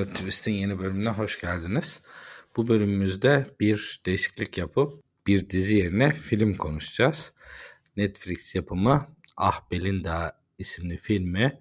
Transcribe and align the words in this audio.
Pilot 0.00 0.14
Twist'in 0.14 0.52
yeni 0.52 0.78
bölümüne 0.78 1.10
hoş 1.10 1.40
geldiniz. 1.40 2.00
Bu 2.56 2.68
bölümümüzde 2.68 3.46
bir 3.60 4.00
değişiklik 4.06 4.58
yapıp 4.58 5.04
bir 5.26 5.50
dizi 5.50 5.76
yerine 5.76 6.12
film 6.12 6.54
konuşacağız. 6.54 7.32
Netflix 7.96 8.54
yapımı 8.54 9.16
Ah 9.36 9.70
Belinda 9.70 10.40
isimli 10.58 10.96
filmi 10.96 11.60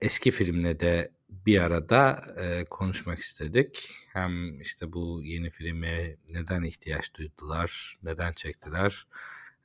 eski 0.00 0.30
filmle 0.30 0.80
de 0.80 1.12
bir 1.28 1.60
arada 1.60 2.24
e, 2.36 2.64
konuşmak 2.64 3.18
istedik. 3.18 3.90
Hem 4.12 4.60
işte 4.60 4.92
bu 4.92 5.20
yeni 5.22 5.50
filme 5.50 6.16
neden 6.28 6.62
ihtiyaç 6.62 7.14
duydular, 7.14 7.98
neden 8.02 8.32
çektiler 8.32 9.06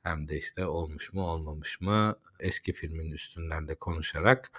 hem 0.04 0.28
de 0.28 0.38
işte 0.38 0.66
olmuş 0.66 1.14
mu 1.14 1.22
olmamış 1.22 1.82
mı 1.82 2.16
eski 2.40 2.74
filmin 2.74 3.12
üstünden 3.12 3.68
de 3.68 3.76
konuşarak 3.76 4.52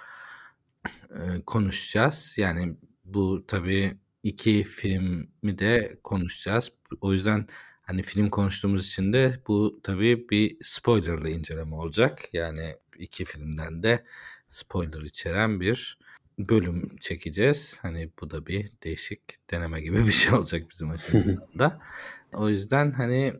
e, 1.10 1.43
konuşacağız. 1.46 2.35
Yani 2.38 2.76
bu 3.07 3.45
tabii 3.46 3.96
iki 4.23 4.62
filmi 4.62 5.59
de 5.59 5.99
konuşacağız. 6.02 6.73
O 7.01 7.13
yüzden 7.13 7.46
hani 7.82 8.02
film 8.02 8.30
konuştuğumuz 8.30 8.87
için 8.87 9.13
de 9.13 9.43
bu 9.48 9.80
tabii 9.82 10.29
bir 10.29 10.57
spoilerlı 10.63 11.30
inceleme 11.30 11.74
olacak. 11.74 12.35
Yani 12.35 12.76
iki 12.98 13.24
filmden 13.24 13.82
de 13.82 14.04
spoiler 14.48 15.01
içeren 15.02 15.60
bir 15.60 15.98
bölüm 16.38 16.96
çekeceğiz. 17.01 17.79
Hani 17.82 18.10
bu 18.21 18.30
da 18.30 18.46
bir 18.46 18.73
değişik 18.85 19.51
deneme 19.51 19.80
gibi 19.80 20.07
bir 20.07 20.13
şey 20.13 20.35
olacak 20.35 20.63
bizim 20.70 20.91
açımızdan 20.91 21.48
da. 21.59 21.80
O 22.32 22.48
yüzden 22.48 22.93
hani 22.93 23.35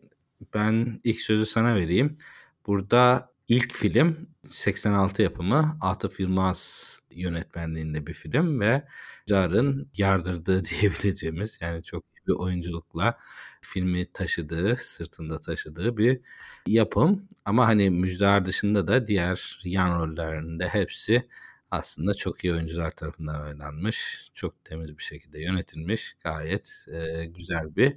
ben 0.55 1.01
ilk 1.05 1.21
sözü 1.21 1.47
sana 1.47 1.77
vereyim. 1.77 2.19
Burada 2.67 3.33
ilk 3.49 3.73
film 3.73 4.29
86 4.49 5.23
yapımı 5.23 5.79
Atıf 5.81 6.21
Yılmaz 6.21 7.01
yönetmenliğinde 7.11 8.07
bir 8.07 8.15
film 8.15 8.61
ve 8.61 8.85
Car'ın 9.27 9.91
yardırdığı 9.97 10.65
diyebileceğimiz 10.81 11.59
yani 11.61 11.83
çok 11.83 12.05
bir 12.29 12.33
oyunculukla 12.33 13.19
filmi 13.61 14.13
taşıdığı, 14.13 14.77
sırtında 14.77 15.41
taşıdığı 15.41 15.97
bir 15.97 16.21
yapım. 16.67 17.29
Ama 17.45 17.67
hani 17.67 17.91
Müjdar 17.91 18.45
dışında 18.47 18.89
da 18.89 19.07
diğer 19.07 19.61
yan 19.65 20.01
rollerinde 20.01 20.69
hepsi 20.69 21.29
aslında 21.71 22.15
çok 22.15 22.45
iyi 22.45 22.53
oyuncular 22.53 22.91
tarafından 22.91 23.43
oynanmış. 23.43 24.29
Çok 24.35 24.65
temiz 24.65 24.99
bir 24.99 25.03
şekilde 25.03 25.41
yönetilmiş. 25.41 26.17
Gayet 26.25 26.87
e, 26.93 27.27
güzel 27.27 27.77
bir 27.77 27.97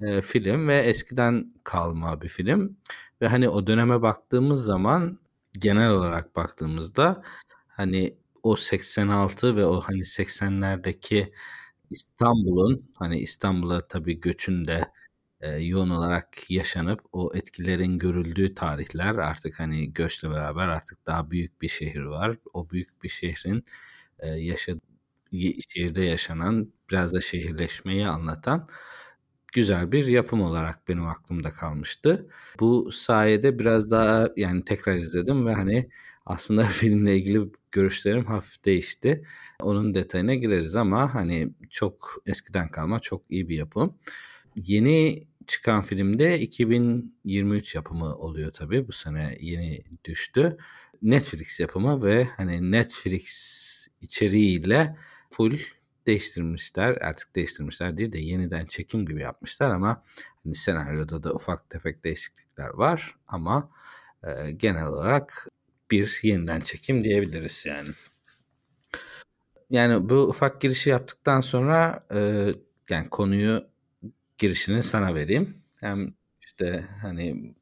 e, 0.00 0.22
film 0.22 0.68
ve 0.68 0.78
eskiden 0.82 1.54
kalma 1.64 2.22
bir 2.22 2.28
film. 2.28 2.76
Ve 3.22 3.28
hani 3.28 3.48
o 3.48 3.66
döneme 3.66 4.02
baktığımız 4.02 4.64
zaman 4.64 5.18
genel 5.58 5.90
olarak 5.90 6.36
baktığımızda 6.36 7.22
hani 7.68 8.16
o 8.42 8.56
86 8.56 9.56
ve 9.56 9.66
o 9.66 9.80
hani 9.80 10.04
80'lerdeki 10.04 11.32
İstanbul'un 11.90 12.90
hani 12.94 13.18
İstanbul'a 13.20 13.88
tabii 13.88 14.20
göçünde 14.20 14.84
e, 15.40 15.50
yoğun 15.56 15.90
olarak 15.90 16.50
yaşanıp 16.50 17.00
o 17.12 17.32
etkilerin 17.34 17.98
görüldüğü 17.98 18.54
tarihler 18.54 19.14
artık 19.14 19.60
hani 19.60 19.92
göçle 19.92 20.30
beraber 20.30 20.68
artık 20.68 21.06
daha 21.06 21.30
büyük 21.30 21.62
bir 21.62 21.68
şehir 21.68 22.00
var. 22.02 22.38
O 22.54 22.70
büyük 22.70 23.02
bir 23.04 23.08
şehrin 23.08 23.64
e, 24.18 24.28
yaşadığı 24.28 24.80
şehirde 25.68 26.02
yaşanan 26.02 26.72
biraz 26.90 27.14
da 27.14 27.20
şehirleşmeyi 27.20 28.08
anlatan 28.08 28.68
güzel 29.56 29.92
bir 29.92 30.06
yapım 30.06 30.40
olarak 30.42 30.88
benim 30.88 31.06
aklımda 31.06 31.50
kalmıştı. 31.50 32.26
Bu 32.60 32.92
sayede 32.92 33.58
biraz 33.58 33.90
daha 33.90 34.28
yani 34.36 34.64
tekrar 34.64 34.96
izledim 34.96 35.46
ve 35.46 35.54
hani 35.54 35.88
aslında 36.26 36.64
filmle 36.64 37.16
ilgili 37.16 37.50
görüşlerim 37.72 38.24
hafif 38.24 38.64
değişti. 38.64 39.24
Onun 39.60 39.94
detayına 39.94 40.34
gireriz 40.34 40.76
ama 40.76 41.14
hani 41.14 41.50
çok 41.70 42.22
eskiden 42.26 42.68
kalma 42.68 43.00
çok 43.00 43.22
iyi 43.30 43.48
bir 43.48 43.56
yapım. 43.56 43.98
Yeni 44.56 45.26
çıkan 45.46 45.82
filmde 45.82 46.40
2023 46.40 47.74
yapımı 47.74 48.16
oluyor 48.16 48.52
tabii. 48.52 48.88
Bu 48.88 48.92
sene 48.92 49.36
yeni 49.40 49.84
düştü. 50.04 50.56
Netflix 51.02 51.60
yapımı 51.60 52.02
ve 52.02 52.24
hani 52.36 52.70
Netflix 52.70 53.88
içeriğiyle 54.00 54.96
full 55.30 55.58
değiştirmişler. 56.06 56.96
Artık 56.96 57.36
değiştirmişler 57.36 57.98
değil 57.98 58.12
de 58.12 58.18
yeniden 58.18 58.66
çekim 58.66 59.06
gibi 59.06 59.22
yapmışlar 59.22 59.70
ama 59.70 60.02
hani 60.44 60.54
senaryoda 60.54 61.22
da 61.22 61.34
ufak 61.34 61.70
tefek 61.70 62.04
değişiklikler 62.04 62.68
var 62.68 63.16
ama 63.28 63.70
e, 64.24 64.52
genel 64.52 64.86
olarak 64.86 65.48
bir 65.90 66.20
yeniden 66.22 66.60
çekim 66.60 67.04
diyebiliriz 67.04 67.66
yani. 67.66 67.88
Yani 69.70 70.08
bu 70.08 70.14
ufak 70.14 70.60
girişi 70.60 70.90
yaptıktan 70.90 71.40
sonra 71.40 72.06
e, 72.14 72.48
yani 72.90 73.08
konuyu 73.08 73.66
girişini 74.38 74.82
sana 74.82 75.14
vereyim. 75.14 75.62
Hem 75.80 76.14
işte 76.40 76.84
hani 77.02 77.54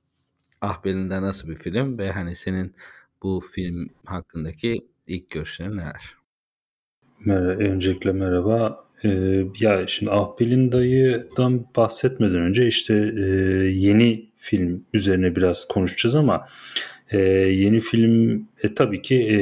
Ahbel'inde 0.60 1.22
nasıl 1.22 1.48
bir 1.48 1.56
film 1.56 1.98
ve 1.98 2.12
hani 2.12 2.36
senin 2.36 2.74
bu 3.22 3.40
film 3.40 3.88
hakkındaki 4.04 4.88
ilk 5.06 5.30
görüşlerin 5.30 5.76
neler? 5.76 6.23
Merhaba, 7.26 7.50
öncelikle 7.62 8.12
merhaba. 8.12 8.84
Ee, 9.04 9.44
ya 9.60 9.86
şimdi 9.86 10.12
Ahbel'in 10.12 10.72
dayıdan 10.72 11.66
bahsetmeden 11.76 12.36
önce 12.36 12.66
işte 12.66 12.94
e, 12.94 13.24
yeni 13.70 14.28
film 14.36 14.84
üzerine 14.94 15.36
biraz 15.36 15.68
konuşacağız 15.68 16.14
ama 16.14 16.46
e, 17.10 17.18
yeni 17.28 17.80
film 17.80 18.48
e, 18.62 18.74
tabii 18.74 19.02
ki 19.02 19.14
e, 19.14 19.38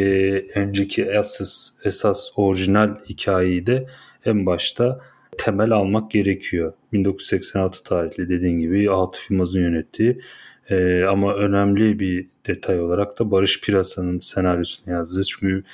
önceki 0.58 1.02
esas, 1.02 1.70
esas 1.84 2.30
orijinal 2.36 3.04
hikayeyi 3.08 3.66
de 3.66 3.86
en 4.24 4.46
başta 4.46 5.00
temel 5.38 5.70
almak 5.70 6.10
gerekiyor. 6.10 6.72
1986 6.92 7.84
tarihli 7.84 8.28
dediğin 8.28 8.58
gibi 8.58 8.90
Atıf 8.90 9.30
Yılmaz'ın 9.30 9.60
yönettiği 9.60 10.20
e, 10.70 11.04
ama 11.04 11.34
önemli 11.34 12.00
bir 12.00 12.26
detay 12.46 12.80
olarak 12.80 13.18
da 13.18 13.30
Barış 13.30 13.60
Pirasa'nın 13.60 14.18
senaryosunu 14.18 14.94
yazdı. 14.94 15.22
Çünkü 15.24 15.64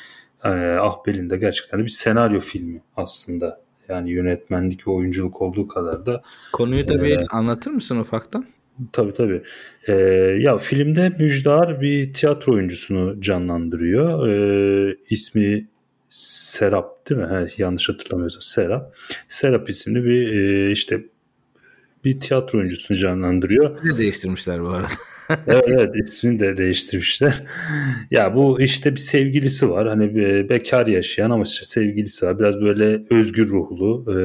e, 0.45 0.49
Ahbel'in 0.81 1.31
de 1.31 1.37
gerçekten 1.37 1.81
de 1.81 1.85
bir 1.85 1.89
senaryo 1.89 2.41
filmi 2.41 2.83
aslında. 2.97 3.61
Yani 3.89 4.11
yönetmenlik 4.11 4.87
ve 4.89 4.91
oyunculuk 4.91 5.43
olduğu 5.43 5.69
kadar 5.69 6.07
da. 6.07 6.23
Konuyu 6.53 6.89
da 6.89 6.95
e, 6.95 7.03
bir 7.03 7.27
anlatır 7.31 7.71
mısın 7.71 7.97
ufaktan? 7.97 8.47
Tabii 8.93 9.13
tabii. 9.13 9.43
Ee, 9.89 9.93
ya 10.41 10.59
filmde 10.59 11.09
Müjdar 11.19 11.81
bir 11.81 12.13
tiyatro 12.13 12.53
oyuncusunu 12.53 13.21
canlandırıyor. 13.21 14.29
Ee, 14.29 14.97
ismi 15.11 15.69
Serap 16.09 17.11
değil 17.11 17.21
mi? 17.21 17.27
He, 17.27 17.47
yanlış 17.63 17.89
hatırlamıyorsam 17.89 18.43
Serap. 18.43 18.97
Serap 19.29 19.71
isimli 19.71 20.05
bir 20.05 20.33
e, 20.33 20.71
işte 20.71 21.05
bir 22.05 22.21
tiyatro 22.21 22.59
oyuncusunu 22.59 22.97
canlandırıyor. 22.97 23.85
Ne 23.85 23.99
değiştirmişler 23.99 24.63
bu 24.63 24.69
arada? 24.69 24.89
evet, 25.47 25.65
evet 25.69 25.95
ismini 25.97 26.41
de 26.41 26.57
değiştirmişler. 26.57 27.43
ya 28.11 28.35
bu 28.35 28.61
işte 28.61 28.93
bir 28.93 29.01
sevgilisi 29.01 29.71
var. 29.71 29.89
Hani 29.89 30.15
bir 30.15 30.49
bekar 30.49 30.87
yaşayan 30.87 31.31
ama 31.31 31.43
işte 31.43 31.65
sevgilisi 31.65 32.27
var. 32.27 32.39
Biraz 32.39 32.61
böyle 32.61 33.03
özgür 33.11 33.49
ruhlu, 33.49 34.05
e, 34.13 34.19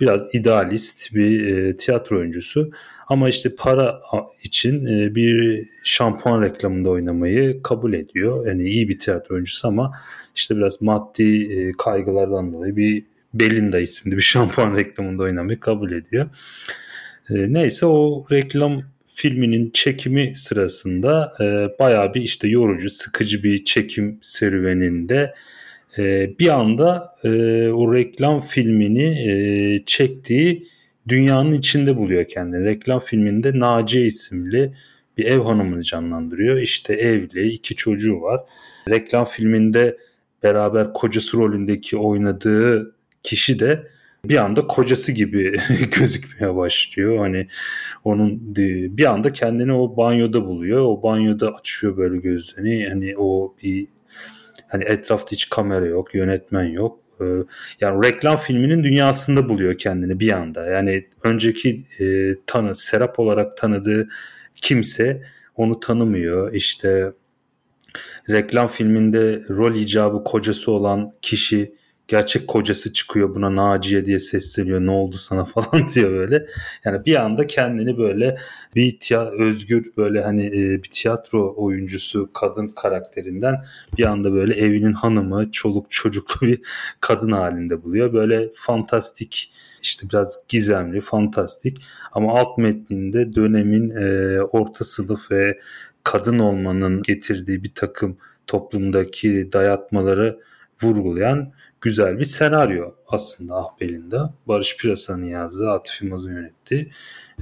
biraz 0.00 0.34
idealist 0.34 1.14
bir 1.14 1.56
e, 1.56 1.74
tiyatro 1.74 2.18
oyuncusu. 2.18 2.70
Ama 3.08 3.28
işte 3.28 3.54
para 3.54 4.00
için 4.42 4.86
e, 4.86 5.14
bir 5.14 5.64
şampuan 5.84 6.42
reklamında 6.42 6.90
oynamayı 6.90 7.62
kabul 7.62 7.92
ediyor. 7.92 8.46
Yani 8.46 8.62
iyi 8.62 8.88
bir 8.88 8.98
tiyatro 8.98 9.34
oyuncusu 9.34 9.68
ama 9.68 9.92
işte 10.34 10.56
biraz 10.56 10.82
maddi 10.82 11.52
e, 11.52 11.72
kaygılardan 11.78 12.52
dolayı 12.52 12.76
bir 12.76 13.04
Belinda 13.34 13.78
isimli 13.80 14.16
bir 14.16 14.22
şampuan 14.32 14.76
reklamında 14.76 15.22
oynamayı 15.22 15.60
kabul 15.60 15.92
ediyor. 15.92 16.28
E, 17.30 17.34
neyse 17.52 17.86
o 17.86 18.26
reklam 18.30 18.82
filminin 19.06 19.70
çekimi 19.70 20.32
sırasında 20.34 21.32
e, 21.40 21.44
bayağı 21.78 22.14
bir 22.14 22.22
işte 22.22 22.48
yorucu, 22.48 22.90
sıkıcı 22.90 23.42
bir 23.42 23.64
çekim 23.64 24.18
serüveninde 24.22 25.34
e, 25.98 26.30
bir 26.38 26.48
anda 26.48 27.14
e, 27.24 27.28
o 27.68 27.94
reklam 27.94 28.40
filmini 28.40 29.30
e, 29.30 29.82
çektiği 29.86 30.66
dünyanın 31.08 31.52
içinde 31.52 31.96
buluyor 31.96 32.24
kendini. 32.24 32.64
Reklam 32.64 33.00
filminde 33.00 33.58
Naciye 33.58 34.06
isimli 34.06 34.72
bir 35.18 35.24
ev 35.24 35.40
hanımını 35.40 35.82
canlandırıyor. 35.82 36.58
İşte 36.58 36.94
evli, 36.94 37.48
iki 37.48 37.76
çocuğu 37.76 38.20
var. 38.20 38.40
Reklam 38.88 39.24
filminde 39.24 39.96
beraber 40.42 40.92
kocası 40.92 41.36
rolündeki 41.36 41.96
oynadığı 41.96 42.94
kişi 43.28 43.58
de 43.58 43.88
bir 44.24 44.36
anda 44.36 44.66
kocası 44.66 45.12
gibi 45.12 45.60
gözükmeye 45.98 46.56
başlıyor. 46.56 47.18
Hani 47.18 47.48
onun 48.04 48.56
bir 48.96 49.04
anda 49.04 49.32
kendini 49.32 49.72
o 49.72 49.96
banyoda 49.96 50.46
buluyor. 50.46 50.80
O 50.80 51.02
banyoda 51.02 51.54
açıyor 51.54 51.96
böyle 51.96 52.18
gözlerini. 52.18 52.88
Hani 52.88 53.14
o 53.18 53.54
bir 53.62 53.86
hani 54.68 54.84
etrafta 54.84 55.32
hiç 55.32 55.48
kamera 55.48 55.86
yok, 55.86 56.14
yönetmen 56.14 56.64
yok. 56.64 57.00
Ee, 57.20 57.24
yani 57.80 58.06
reklam 58.06 58.36
filminin 58.36 58.84
dünyasında 58.84 59.48
buluyor 59.48 59.78
kendini 59.78 60.20
bir 60.20 60.32
anda. 60.32 60.66
Yani 60.66 61.06
önceki 61.24 61.84
e, 62.00 62.34
tanı 62.46 62.76
Serap 62.76 63.18
olarak 63.18 63.56
tanıdığı 63.56 64.08
kimse 64.54 65.22
onu 65.56 65.80
tanımıyor. 65.80 66.52
İşte 66.52 67.12
reklam 68.30 68.68
filminde 68.68 69.42
rol 69.50 69.74
icabı 69.74 70.24
kocası 70.24 70.72
olan 70.72 71.12
kişi 71.22 71.78
gerçek 72.08 72.48
kocası 72.48 72.92
çıkıyor 72.92 73.34
buna 73.34 73.56
Naciye 73.56 74.04
diye 74.04 74.18
sesleniyor 74.18 74.80
ne 74.80 74.90
oldu 74.90 75.16
sana 75.16 75.44
falan 75.44 75.88
diyor 75.94 76.10
böyle. 76.10 76.46
Yani 76.84 77.06
bir 77.06 77.16
anda 77.16 77.46
kendini 77.46 77.98
böyle 77.98 78.38
bir 78.74 78.98
tiya 79.00 79.30
özgür 79.30 79.92
böyle 79.96 80.22
hani 80.22 80.46
e, 80.46 80.82
bir 80.82 80.90
tiyatro 80.90 81.54
oyuncusu 81.56 82.30
kadın 82.32 82.68
karakterinden 82.68 83.56
bir 83.98 84.04
anda 84.04 84.32
böyle 84.32 84.54
evinin 84.54 84.92
hanımı 84.92 85.50
çoluk 85.50 85.90
çocuklu 85.90 86.46
bir 86.46 86.60
kadın 87.00 87.32
halinde 87.32 87.82
buluyor. 87.84 88.12
Böyle 88.12 88.48
fantastik 88.54 89.52
işte 89.82 90.08
biraz 90.08 90.38
gizemli, 90.48 91.00
fantastik 91.00 91.82
ama 92.12 92.38
alt 92.38 92.58
metninde 92.58 93.32
dönemin 93.32 93.90
e, 93.90 94.40
orta 94.42 94.84
sınıf 94.84 95.30
ve 95.30 95.60
kadın 96.04 96.38
olmanın 96.38 97.02
getirdiği 97.02 97.64
bir 97.64 97.74
takım 97.74 98.16
toplumdaki 98.46 99.52
dayatmaları 99.52 100.40
vurgulayan 100.82 101.52
güzel 101.80 102.18
bir 102.18 102.24
senaryo 102.24 102.94
aslında 103.08 103.54
Ahbel'inde. 103.56 104.18
Barış 104.46 104.76
Pirasan'ın 104.76 105.24
yazdığı, 105.24 105.70
Atif 105.70 106.02
Yılmaz'ın 106.02 106.32
yönettiği 106.32 106.92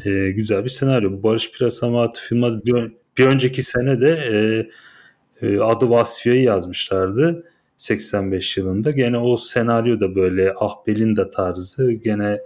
e, 0.04 0.30
güzel 0.30 0.64
bir 0.64 0.68
senaryo. 0.68 1.12
Bu 1.12 1.22
Barış 1.22 1.52
Pirasan 1.52 1.94
ve 1.94 1.98
Atif 1.98 2.32
Yılmaz 2.32 2.64
bir, 2.64 2.92
bir 3.18 3.26
önceki 3.26 3.62
sene 3.62 4.00
de 4.00 4.10
e, 4.32 5.46
e, 5.46 5.60
Adı 5.60 5.90
Vasfiye'yi 5.90 6.44
yazmışlardı 6.44 7.44
85 7.76 8.56
yılında. 8.56 8.90
Gene 8.90 9.18
o 9.18 9.36
senaryo 9.36 10.00
da 10.00 10.14
böyle 10.14 10.54
Ahbel'in 10.60 11.14
tarzı 11.36 11.92
gene 11.92 12.40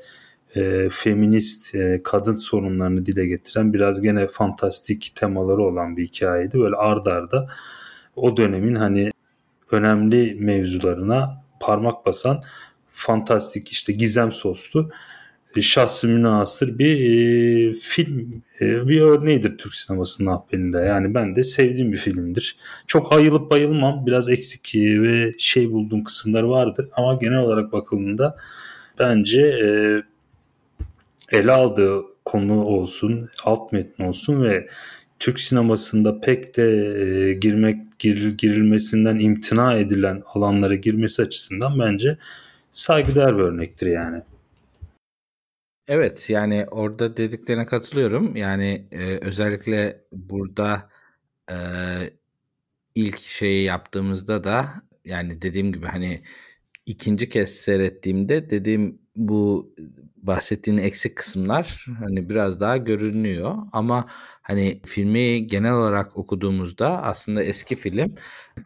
e, 0.57 0.89
feminist 0.93 1.75
e, 1.75 2.01
kadın 2.05 2.37
sorunlarını 2.37 3.07
dile 3.07 3.27
getiren 3.27 3.73
biraz 3.73 4.01
gene 4.01 4.27
fantastik 4.27 5.13
temaları 5.15 5.63
olan 5.63 5.97
bir 5.97 6.07
hikayeydi. 6.07 6.59
Böyle 6.59 6.77
ard 6.77 7.07
arda 7.07 7.49
o 8.17 8.37
dönemin 8.37 8.75
hani 8.75 9.11
önemli 9.73 10.37
mevzularına 10.41 11.40
parmak 11.61 12.07
basan 12.07 12.43
fantastik 12.91 13.69
işte 13.69 13.93
gizem 13.93 14.33
soslu 14.33 14.91
e, 15.57 15.61
şahsı 15.61 16.09
münasır 16.09 16.79
bir 16.79 16.95
e, 16.95 17.73
film 17.73 18.43
e, 18.61 18.89
bir 18.89 19.01
örneğidir 19.01 19.59
Türk 19.59 19.75
sinemasının 19.75 20.31
ahbelinde. 20.31 20.79
Yani 20.79 21.15
ben 21.15 21.37
de 21.37 21.45
sevdiğim 21.45 21.93
bir 21.93 21.99
filmdir. 21.99 22.57
Çok 22.87 23.13
ayılıp 23.13 23.51
bayılmam. 23.51 24.07
Biraz 24.07 24.29
eksik 24.29 24.75
ve 24.75 25.35
şey 25.39 25.71
bulduğum 25.71 26.05
kısımları 26.05 26.51
vardır. 26.51 26.89
Ama 26.93 27.15
genel 27.15 27.39
olarak 27.39 27.73
bakıldığında 27.73 28.37
bence 28.99 29.41
e, 29.41 29.69
ele 31.39 31.53
aldığı 31.53 32.03
konu 32.25 32.65
olsun, 32.65 33.31
alt 33.45 33.73
metni 33.73 34.09
olsun 34.09 34.43
ve 34.43 34.69
Türk 35.21 35.41
sinemasında 35.41 36.21
pek 36.21 36.57
de 36.57 36.63
e, 36.63 37.33
girmek 37.33 37.99
gir, 37.99 38.39
girilmesinden 38.39 39.19
imtina 39.19 39.75
edilen 39.75 40.23
alanlara 40.35 40.75
girmesi 40.75 41.23
açısından 41.23 41.79
bence 41.79 42.19
saygıdeğer 42.71 43.39
bir 43.39 43.43
örnektir 43.43 43.87
yani. 43.87 44.23
Evet 45.89 46.31
yani 46.31 46.67
orada 46.71 47.17
dediklerine 47.17 47.67
katılıyorum. 47.67 48.37
Yani 48.37 48.87
e, 48.93 49.19
özellikle 49.27 50.05
burada 50.13 50.91
e, 51.51 51.57
ilk 52.95 53.19
şeyi 53.19 53.65
yaptığımızda 53.65 54.45
da 54.45 54.67
yani 55.05 55.43
dediğim 55.43 55.73
gibi 55.73 55.87
hani 55.87 56.23
ikinci 56.87 57.29
kez 57.29 57.51
seyrettiğimde 57.51 58.51
dediğim 58.51 58.99
bu 59.29 59.75
bahsettiğin 60.17 60.79
eksik 60.79 61.17
kısımlar 61.17 61.87
hani 61.99 62.29
biraz 62.29 62.61
daha 62.61 62.77
görünüyor 62.77 63.57
ama 63.73 64.07
hani 64.43 64.81
filmi 64.87 65.47
genel 65.47 65.73
olarak 65.73 66.17
okuduğumuzda 66.17 67.03
aslında 67.03 67.43
eski 67.43 67.77
film 67.77 68.15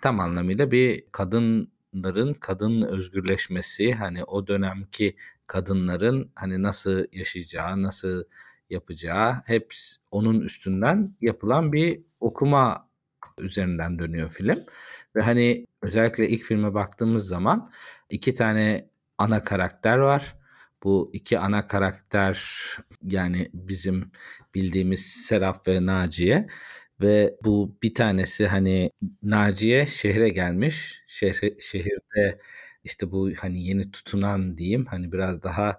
tam 0.03 0.21
anlamıyla 0.21 0.71
bir 0.71 1.05
kadınların 1.12 2.35
kadın 2.35 2.83
özgürleşmesi 2.83 3.93
hani 3.93 4.25
o 4.25 4.47
dönemki 4.47 5.17
kadınların 5.47 6.33
hani 6.35 6.62
nasıl 6.62 7.05
yaşayacağı, 7.12 7.83
nasıl 7.83 8.25
yapacağı 8.71 9.35
hep 9.47 9.75
onun 10.11 10.41
üstünden 10.41 11.17
yapılan 11.21 11.73
bir 11.73 12.00
okuma 12.21 12.89
üzerinden 13.39 13.99
dönüyor 13.99 14.31
film. 14.31 14.65
Ve 15.17 15.23
hani 15.23 15.67
özellikle 15.83 16.29
ilk 16.29 16.45
filme 16.45 16.75
baktığımız 16.75 17.27
zaman 17.27 17.71
iki 18.11 18.35
tane 18.35 18.89
ana 19.19 19.45
karakter 19.45 19.99
var. 19.99 20.37
Bu 20.85 21.11
iki 21.13 21.39
ana 21.39 21.67
karakter 21.67 22.39
yani 23.03 23.51
bizim 23.55 24.13
bildiğimiz 24.55 25.01
Serap 25.07 25.69
ve 25.69 25.87
Naciye 25.87 26.47
ve 27.01 27.37
bu 27.45 27.79
bir 27.83 27.95
tanesi 27.95 28.47
hani 28.47 28.91
Naciye 29.23 29.87
şehre 29.87 30.29
gelmiş. 30.29 31.03
Şehre, 31.07 31.61
şehirde 31.61 32.41
işte 32.85 33.11
bu 33.13 33.31
hani 33.39 33.65
yeni 33.65 33.91
tutunan 33.91 34.59
diyeyim 34.59 34.87
hani 34.87 35.13
biraz 35.13 35.43
daha 35.43 35.79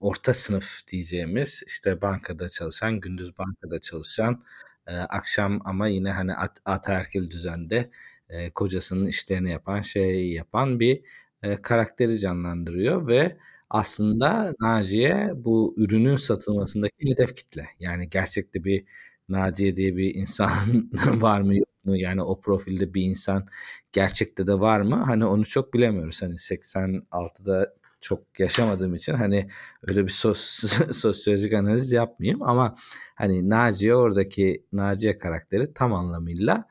orta 0.00 0.34
sınıf 0.34 0.86
diyeceğimiz 0.92 1.62
işte 1.66 2.00
bankada 2.02 2.48
çalışan, 2.48 3.00
gündüz 3.00 3.38
bankada 3.38 3.78
çalışan, 3.80 4.44
e, 4.86 4.96
akşam 4.96 5.60
ama 5.64 5.88
yine 5.88 6.10
hani 6.12 6.34
at, 6.34 6.58
ataerkil 6.64 7.30
düzende 7.30 7.90
e, 8.28 8.50
kocasının 8.50 9.06
işlerini 9.06 9.50
yapan, 9.50 9.80
şey 9.80 10.32
yapan 10.32 10.80
bir 10.80 11.02
e, 11.42 11.62
karakteri 11.62 12.18
canlandırıyor 12.18 13.06
ve 13.06 13.36
aslında 13.70 14.54
Naciye 14.60 15.32
bu 15.34 15.74
ürünün 15.76 16.16
satılmasındaki 16.16 17.10
hedef 17.10 17.36
kitle. 17.36 17.66
Yani 17.80 18.08
gerçekte 18.08 18.64
bir 18.64 18.84
Naciye 19.28 19.76
diye 19.76 19.96
bir 19.96 20.14
insan 20.14 20.50
var 21.22 21.40
mı 21.40 21.56
yok 21.56 21.68
mu? 21.84 21.96
Yani 21.96 22.22
o 22.22 22.40
profilde 22.40 22.94
bir 22.94 23.02
insan 23.02 23.46
gerçekte 23.92 24.46
de 24.46 24.60
var 24.60 24.80
mı? 24.80 24.96
Hani 24.96 25.24
onu 25.24 25.44
çok 25.46 25.74
bilemiyoruz. 25.74 26.22
Hani 26.22 26.34
86'da 26.34 27.74
çok 28.00 28.40
yaşamadığım 28.40 28.94
için 28.94 29.14
hani 29.14 29.48
öyle 29.82 30.04
bir 30.04 30.10
sos, 30.10 30.40
sosyolojik 30.92 31.52
analiz 31.52 31.92
yapmayayım 31.92 32.42
ama 32.42 32.76
hani 33.14 33.48
Naciye 33.48 33.94
oradaki 33.94 34.64
Naciye 34.72 35.18
karakteri 35.18 35.74
tam 35.74 35.94
anlamıyla 35.94 36.68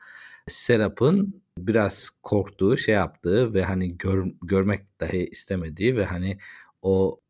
Serap'ın 0.48 1.42
biraz 1.58 2.10
korktuğu, 2.22 2.76
şey 2.76 2.94
yaptığı 2.94 3.54
ve 3.54 3.64
hani 3.64 3.98
gör, 3.98 4.26
görmek 4.42 5.00
dahi 5.00 5.26
istemediği 5.26 5.96
ve 5.96 6.04
hani 6.04 6.38
o 6.86 7.20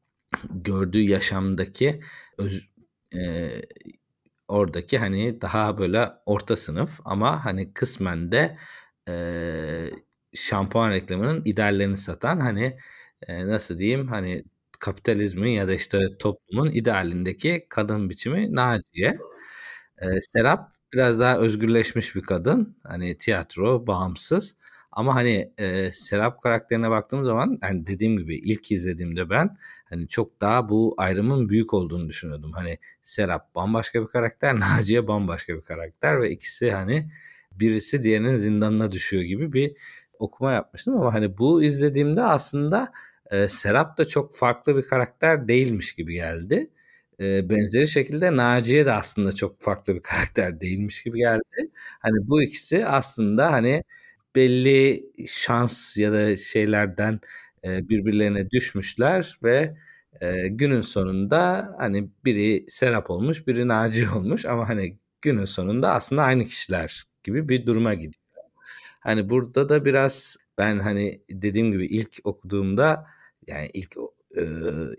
gördüğü 0.50 1.02
yaşamdaki 1.02 2.00
öz, 2.38 2.68
e, 3.16 3.50
oradaki 4.48 4.98
hani 4.98 5.40
daha 5.42 5.78
böyle 5.78 6.08
orta 6.26 6.56
sınıf 6.56 7.00
ama 7.04 7.44
hani 7.44 7.72
kısmen 7.74 8.32
de 8.32 8.58
e, 9.08 9.90
şampuan 10.34 10.90
reklamının 10.90 11.42
ideallerini 11.44 11.96
satan 11.96 12.40
hani 12.40 12.78
e, 13.28 13.46
nasıl 13.48 13.78
diyeyim 13.78 14.08
hani 14.08 14.44
kapitalizmin 14.80 15.50
ya 15.50 15.68
da 15.68 15.74
işte 15.74 16.00
toplumun 16.18 16.70
idealindeki 16.72 17.66
kadın 17.70 18.10
biçimi 18.10 18.54
Naciye. 18.54 19.18
E, 20.02 20.20
Serap 20.20 20.72
biraz 20.92 21.20
daha 21.20 21.38
özgürleşmiş 21.38 22.14
bir 22.16 22.22
kadın. 22.22 22.78
Hani 22.84 23.18
tiyatro, 23.18 23.86
bağımsız. 23.86 24.56
Ama 24.96 25.14
hani 25.14 25.52
e, 25.58 25.90
Serap 25.90 26.42
karakterine 26.42 26.90
baktığım 26.90 27.24
zaman 27.24 27.58
hani 27.60 27.86
dediğim 27.86 28.16
gibi 28.18 28.36
ilk 28.36 28.72
izlediğimde 28.72 29.30
ben 29.30 29.56
hani 29.84 30.08
çok 30.08 30.40
daha 30.40 30.68
bu 30.68 30.94
ayrımın 30.98 31.48
büyük 31.48 31.74
olduğunu 31.74 32.08
düşünüyordum. 32.08 32.52
Hani 32.52 32.78
Serap 33.02 33.54
bambaşka 33.54 34.02
bir 34.02 34.06
karakter, 34.08 34.60
Naciye 34.60 35.08
bambaşka 35.08 35.54
bir 35.56 35.62
karakter 35.62 36.22
ve 36.22 36.30
ikisi 36.30 36.70
hani 36.72 37.10
birisi 37.52 38.02
diğerinin 38.02 38.36
zindanına 38.36 38.90
düşüyor 38.92 39.22
gibi 39.22 39.52
bir 39.52 39.76
okuma 40.18 40.52
yapmıştım 40.52 40.94
ama 40.96 41.14
hani 41.14 41.38
bu 41.38 41.62
izlediğimde 41.62 42.22
aslında 42.22 42.92
e, 43.30 43.48
Serap 43.48 43.98
da 43.98 44.06
çok 44.06 44.34
farklı 44.36 44.76
bir 44.76 44.82
karakter 44.82 45.48
değilmiş 45.48 45.94
gibi 45.94 46.14
geldi. 46.14 46.70
E, 47.20 47.48
benzeri 47.50 47.88
şekilde 47.88 48.36
Naciye 48.36 48.86
de 48.86 48.92
aslında 48.92 49.32
çok 49.32 49.60
farklı 49.62 49.94
bir 49.94 50.02
karakter 50.02 50.60
değilmiş 50.60 51.02
gibi 51.02 51.18
geldi. 51.18 51.70
Hani 52.00 52.28
bu 52.28 52.42
ikisi 52.42 52.86
aslında 52.86 53.52
hani 53.52 53.84
belli 54.36 55.06
şans 55.28 55.96
ya 55.96 56.12
da 56.12 56.36
şeylerden 56.36 57.20
e, 57.64 57.88
birbirlerine 57.88 58.50
düşmüşler 58.50 59.38
ve 59.42 59.76
e, 60.20 60.48
günün 60.48 60.80
sonunda 60.80 61.74
hani 61.78 62.10
biri 62.24 62.64
Serap 62.68 63.10
olmuş, 63.10 63.46
biri 63.46 63.68
Naci 63.68 64.10
olmuş 64.16 64.44
ama 64.46 64.68
hani 64.68 64.98
günün 65.22 65.44
sonunda 65.44 65.92
aslında 65.94 66.22
aynı 66.22 66.44
kişiler 66.44 67.04
gibi 67.24 67.48
bir 67.48 67.66
duruma 67.66 67.94
gidiyor. 67.94 68.14
Hani 69.00 69.30
burada 69.30 69.68
da 69.68 69.84
biraz 69.84 70.36
ben 70.58 70.78
hani 70.78 71.20
dediğim 71.30 71.72
gibi 71.72 71.86
ilk 71.86 72.16
okuduğumda 72.24 73.06
yani 73.46 73.70
ilk 73.74 73.96
e, 74.36 74.42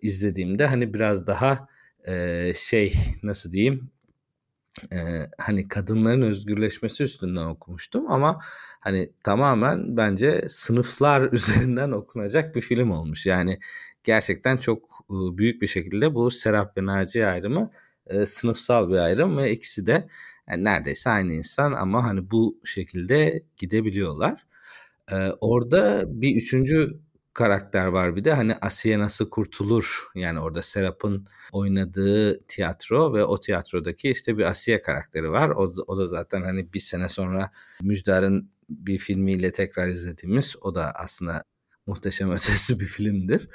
izlediğimde 0.02 0.66
hani 0.68 0.94
biraz 0.94 1.28
daha 1.28 1.68
e, 2.08 2.54
şey 2.56 2.94
nasıl 3.24 3.52
diyeyim 3.52 3.92
e, 4.94 5.30
hani 5.38 5.68
kadınların 5.68 6.22
özgürleşmesi 6.22 7.04
üstünden 7.04 7.46
okumuştum 7.46 8.12
ama 8.12 8.40
hani 8.80 9.10
tamamen 9.24 9.98
bence 9.98 10.46
sınıflar 10.48 11.22
üzerinden 11.34 11.92
okunacak 11.92 12.56
bir 12.56 12.62
film 12.62 12.92
olmuş. 12.92 13.26
Yani 13.26 13.60
gerçekten 14.04 14.58
çok 14.58 15.06
e, 15.10 15.38
büyük 15.38 15.62
bir 15.62 15.68
şekilde 15.68 16.16
bu 16.16 16.32
Serap 16.32 16.78
ve 16.78 16.86
Naciye 16.86 17.28
ayrımı 17.28 17.72
e, 18.08 18.26
sınıfsal 18.26 18.90
bir 18.90 18.98
ayrım 18.98 19.38
ve 19.38 19.52
ikisi 19.52 19.86
de 19.86 20.08
yani 20.50 20.64
neredeyse 20.64 21.10
aynı 21.10 21.34
insan 21.34 21.74
ama 21.74 22.04
hani 22.04 22.32
bu 22.32 22.60
şekilde 22.66 23.44
gidebiliyorlar. 23.58 24.48
E, 25.12 25.16
orada 25.42 26.04
bir 26.08 26.36
üçüncü 26.36 27.00
karakter 27.38 27.86
var 27.86 28.16
bir 28.16 28.24
de 28.24 28.34
hani 28.34 28.56
Asiye 28.62 29.00
nasıl 29.00 29.30
kurtulur 29.30 30.08
yani 30.16 30.40
orada 30.40 30.62
Serap'ın 30.62 31.28
oynadığı 31.52 32.44
tiyatro 32.48 33.14
ve 33.14 33.24
o 33.24 33.40
tiyatrodaki 33.40 34.10
işte 34.10 34.38
bir 34.38 34.44
Asiye 34.44 34.82
karakteri 34.82 35.32
var. 35.32 35.50
O, 35.50 35.74
o 35.88 35.98
da 35.98 36.06
zaten 36.06 36.42
hani 36.42 36.74
bir 36.74 36.80
sene 36.80 37.10
sonra 37.10 37.52
Müjdar'ın 37.82 38.52
bir 38.70 38.98
filmiyle 38.98 39.52
tekrar 39.52 39.88
izlediğimiz 39.88 40.56
o 40.62 40.76
da 40.76 40.92
aslında 40.92 41.44
muhteşem 41.86 42.32
ötesi 42.38 42.80
bir 42.80 42.86
filmdir. 42.86 43.50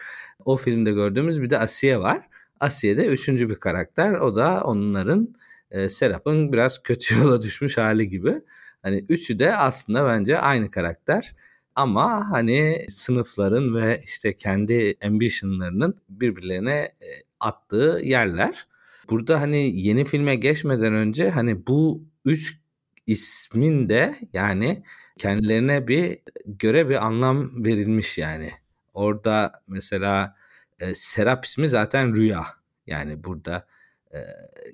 O 0.44 0.56
filmde 0.56 0.92
gördüğümüz 0.92 1.42
bir 1.42 1.50
de 1.50 1.58
Asiye 1.58 2.00
var. 2.00 2.28
Asiye 2.60 2.96
de 2.96 3.06
üçüncü 3.06 3.48
bir 3.48 3.54
karakter. 3.56 4.12
O 4.12 4.34
da 4.34 4.64
onların 4.64 5.34
e, 5.70 5.88
Serap'ın 5.88 6.52
biraz 6.52 6.82
kötü 6.82 7.14
yola 7.18 7.42
düşmüş 7.42 7.78
hali 7.78 8.08
gibi. 8.08 8.42
Hani 8.82 9.04
üçü 9.08 9.38
de 9.38 9.56
aslında 9.56 10.06
bence 10.06 10.38
aynı 10.38 10.70
karakter. 10.70 11.36
Ama 11.76 12.30
hani 12.30 12.86
sınıfların 12.88 13.74
ve 13.74 14.00
işte 14.04 14.36
kendi 14.36 14.94
ambitionlarının 15.04 16.00
birbirlerine 16.08 16.74
e, 16.74 17.08
attığı 17.40 18.00
yerler. 18.04 18.66
Burada 19.10 19.40
hani 19.40 19.80
yeni 19.80 20.04
filme 20.04 20.36
geçmeden 20.36 20.94
önce 20.94 21.30
hani 21.30 21.66
bu 21.66 22.04
üç 22.24 22.60
ismin 23.06 23.88
de 23.88 24.14
yani 24.32 24.82
kendilerine 25.16 25.88
bir 25.88 26.18
göre 26.46 26.88
bir 26.88 27.06
anlam 27.06 27.64
verilmiş 27.64 28.18
yani. 28.18 28.50
Orada 28.94 29.62
mesela 29.68 30.36
e, 30.80 30.94
Serap 30.94 31.44
ismi 31.44 31.68
zaten 31.68 32.16
rüya. 32.16 32.46
Yani 32.86 33.24
burada 33.24 33.66
e, 34.14 34.18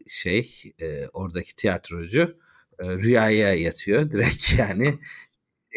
şey 0.09 0.51
e, 0.81 1.09
oradaki 1.13 1.55
tiyatrocu 1.57 2.37
e, 2.79 2.89
rüyaya 2.89 3.55
yatıyor 3.55 4.11
direkt 4.11 4.53
yani 4.59 4.99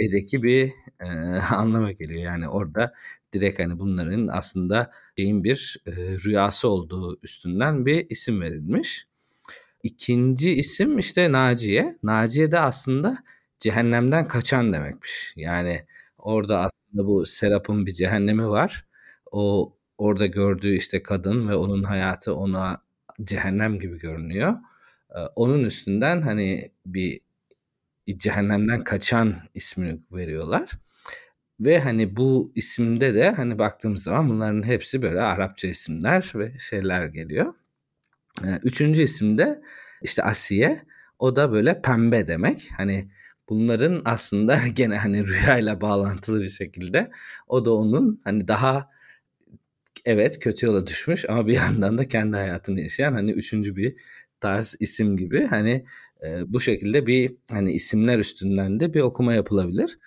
şeydeki 0.01 0.43
bir 0.43 0.71
e, 0.99 1.05
anlama 1.51 1.91
geliyor. 1.91 2.21
Yani 2.21 2.49
orada 2.49 2.93
direkt 3.33 3.59
hani 3.59 3.79
bunların 3.79 4.27
aslında 4.27 4.91
şeyin 5.17 5.43
bir 5.43 5.77
e, 5.87 5.91
rüyası 5.95 6.69
olduğu 6.69 7.19
üstünden 7.23 7.85
bir 7.85 8.09
isim 8.09 8.41
verilmiş. 8.41 9.07
İkinci 9.83 10.51
isim 10.55 10.99
işte 10.99 11.31
Naciye. 11.31 11.95
Naciye 12.03 12.51
de 12.51 12.59
aslında 12.59 13.17
cehennemden 13.59 14.27
kaçan 14.27 14.73
demekmiş. 14.73 15.33
Yani 15.35 15.85
orada 16.17 16.57
aslında 16.59 17.07
bu 17.07 17.25
Serap'ın 17.25 17.85
bir 17.85 17.93
cehennemi 17.93 18.49
var. 18.49 18.85
O 19.31 19.73
orada 19.97 20.25
gördüğü 20.25 20.77
işte 20.77 21.03
kadın 21.03 21.49
ve 21.49 21.55
onun 21.55 21.83
hayatı 21.83 22.35
ona 22.35 22.81
cehennem 23.23 23.79
gibi 23.79 23.97
görünüyor. 23.99 24.53
Ee, 25.15 25.19
onun 25.35 25.63
üstünden 25.63 26.21
hani 26.21 26.71
bir 26.85 27.19
cehennemden 28.17 28.83
kaçan 28.83 29.35
ismini 29.53 29.99
veriyorlar. 30.11 30.69
Ve 31.59 31.79
hani 31.79 32.15
bu 32.15 32.51
isimde 32.55 33.15
de 33.15 33.31
hani 33.31 33.59
baktığımız 33.59 34.03
zaman 34.03 34.29
bunların 34.29 34.63
hepsi 34.63 35.01
böyle 35.01 35.21
Arapça 35.21 35.67
isimler 35.67 36.31
ve 36.35 36.59
şeyler 36.59 37.05
geliyor. 37.05 37.53
Ee, 38.45 38.59
üçüncü 38.63 39.03
isimde 39.03 39.61
işte 40.01 40.23
Asiye. 40.23 40.81
O 41.19 41.35
da 41.35 41.51
böyle 41.51 41.81
pembe 41.81 42.27
demek. 42.27 42.69
Hani 42.77 43.11
bunların 43.49 44.01
aslında 44.05 44.59
gene 44.73 44.97
hani 44.97 45.27
rüyayla 45.27 45.81
bağlantılı 45.81 46.41
bir 46.41 46.49
şekilde 46.49 47.11
o 47.47 47.65
da 47.65 47.73
onun 47.73 48.21
hani 48.23 48.47
daha 48.47 48.89
evet 50.05 50.39
kötü 50.39 50.65
yola 50.65 50.87
düşmüş 50.87 51.29
ama 51.29 51.47
bir 51.47 51.53
yandan 51.55 51.97
da 51.97 52.07
kendi 52.07 52.37
hayatını 52.37 52.81
yaşayan 52.81 53.13
hani 53.13 53.31
üçüncü 53.31 53.75
bir 53.75 53.95
tarz 54.41 54.75
isim 54.79 55.17
gibi 55.17 55.47
hani 55.47 55.85
e, 56.23 56.53
bu 56.53 56.59
şekilde 56.59 57.07
bir 57.07 57.35
hani 57.49 57.71
isimler 57.71 58.19
üstünden 58.19 58.79
de 58.79 58.93
bir 58.93 59.01
okuma 59.01 59.33
yapılabilir. 59.33 59.99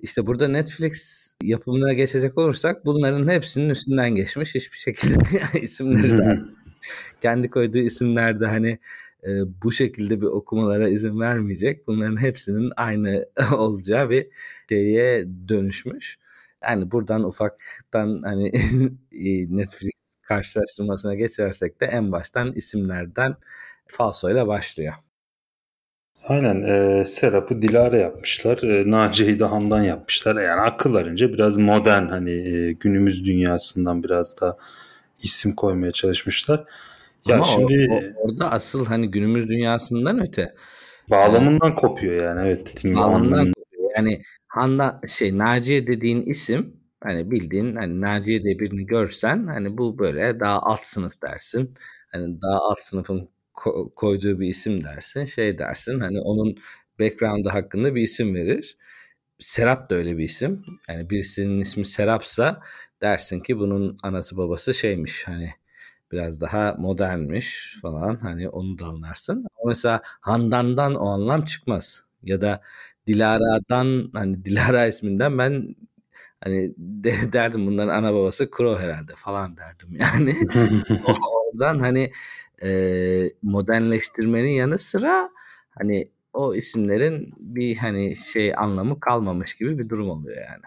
İşte 0.00 0.26
burada 0.26 0.48
Netflix 0.48 1.26
yapımına 1.42 1.92
geçecek 1.92 2.38
olursak 2.38 2.84
bunların 2.84 3.28
hepsinin 3.28 3.70
üstünden 3.70 4.14
geçmiş 4.14 4.54
hiçbir 4.54 4.78
şekilde 4.78 5.18
isimleri 5.62 6.18
de 6.18 6.38
kendi 7.20 7.50
koyduğu 7.50 7.78
isimlerde 7.78 8.46
hani 8.46 8.78
e, 9.26 9.30
bu 9.62 9.72
şekilde 9.72 10.20
bir 10.20 10.26
okumalara 10.26 10.88
izin 10.88 11.20
vermeyecek. 11.20 11.86
Bunların 11.86 12.20
hepsinin 12.20 12.72
aynı 12.76 13.26
olacağı 13.52 14.10
bir 14.10 14.26
şeye 14.68 15.26
dönüşmüş. 15.48 16.18
Yani 16.64 16.90
buradan 16.90 17.24
ufaktan 17.24 18.22
hani 18.24 18.52
Netflix 19.56 19.92
karşılaştırmasına 20.22 21.14
geçersek 21.14 21.80
de 21.80 21.86
en 21.86 22.12
baştan 22.12 22.52
isimlerden 22.52 23.36
falso 23.86 24.30
ile 24.30 24.46
başlıyor. 24.46 24.94
Aynen 26.28 26.62
e, 26.62 27.04
Serap'ı 27.04 27.62
Dilara 27.62 27.96
yapmışlar. 27.96 28.62
E, 28.62 28.90
Naciye'yi 28.90 29.38
de 29.38 29.44
Handan 29.44 29.82
yapmışlar. 29.82 30.42
Yani 30.42 30.60
akıllarınca 30.60 31.32
biraz 31.32 31.56
modern 31.56 32.08
hani 32.08 32.30
e, 32.30 32.72
günümüz 32.72 33.24
dünyasından 33.24 34.02
biraz 34.02 34.40
da 34.40 34.56
isim 35.22 35.54
koymaya 35.54 35.92
çalışmışlar. 35.92 36.64
Ya 37.26 37.34
Ama 37.36 37.44
şimdi 37.44 37.88
o, 37.90 37.94
o, 37.94 38.00
orada 38.24 38.52
asıl 38.52 38.86
hani 38.86 39.10
günümüz 39.10 39.48
dünyasından 39.48 40.22
öte 40.22 40.54
bağlamından 41.10 41.68
yani, 41.68 41.76
kopuyor 41.76 42.24
yani 42.24 42.48
evet. 42.48 42.84
Bağlamından 42.84 43.52
kopuyor. 43.52 43.90
Yani 43.96 44.22
Handa 44.48 45.00
şey 45.08 45.38
Naciye 45.38 45.86
dediğin 45.86 46.22
isim 46.22 46.76
hani 47.02 47.30
bildiğin 47.30 47.76
hani 47.76 48.00
Naciye 48.00 48.42
diye 48.42 48.58
birini 48.58 48.86
görsen 48.86 49.46
hani 49.46 49.78
bu 49.78 49.98
böyle 49.98 50.40
daha 50.40 50.62
alt 50.62 50.80
sınıf 50.80 51.22
dersin. 51.22 51.74
Hani 52.12 52.42
daha 52.42 52.58
alt 52.58 52.78
sınıfın 52.78 53.28
ko- 53.54 53.94
koyduğu 53.94 54.40
bir 54.40 54.48
isim 54.48 54.84
dersin. 54.84 55.24
Şey 55.24 55.58
dersin 55.58 56.00
hani 56.00 56.20
onun 56.20 56.56
background'ı 57.00 57.48
hakkında 57.48 57.94
bir 57.94 58.02
isim 58.02 58.34
verir. 58.34 58.76
Serap 59.38 59.90
da 59.90 59.94
öyle 59.94 60.18
bir 60.18 60.24
isim. 60.24 60.62
Yani 60.88 61.10
birisinin 61.10 61.60
ismi 61.60 61.84
Serapsa 61.86 62.60
dersin 63.02 63.40
ki 63.40 63.58
bunun 63.58 63.98
anası 64.02 64.36
babası 64.36 64.74
şeymiş 64.74 65.28
hani 65.28 65.50
biraz 66.12 66.40
daha 66.40 66.74
modernmiş 66.78 67.78
falan 67.82 68.16
hani 68.16 68.48
onu 68.48 68.78
da 68.78 68.86
anlarsın. 68.86 69.46
Ama 69.58 69.68
mesela 69.68 70.00
Handan'dan 70.04 70.94
o 70.94 71.06
anlam 71.08 71.44
çıkmaz. 71.44 72.04
Ya 72.22 72.40
da 72.40 72.60
Dilara'dan 73.06 74.10
hani 74.14 74.44
Dilara 74.44 74.86
isminden 74.88 75.38
ben 75.38 75.76
hani 76.40 76.74
de, 76.78 77.32
derdim 77.32 77.66
bunların 77.66 77.88
ana 77.88 78.14
babası 78.14 78.50
Kro 78.50 78.78
herhalde 78.78 79.12
falan 79.16 79.56
derdim 79.56 79.88
yani. 79.96 80.34
Oradan 81.06 81.78
hani 81.78 82.12
e, 82.62 83.30
modernleştirmenin 83.42 84.50
yanı 84.50 84.78
sıra 84.78 85.30
hani 85.78 86.08
o 86.32 86.54
isimlerin 86.54 87.34
bir 87.38 87.76
hani 87.76 88.16
şey 88.16 88.52
anlamı 88.56 89.00
kalmamış 89.00 89.54
gibi 89.54 89.78
bir 89.78 89.88
durum 89.88 90.10
oluyor 90.10 90.36
yani. 90.36 90.62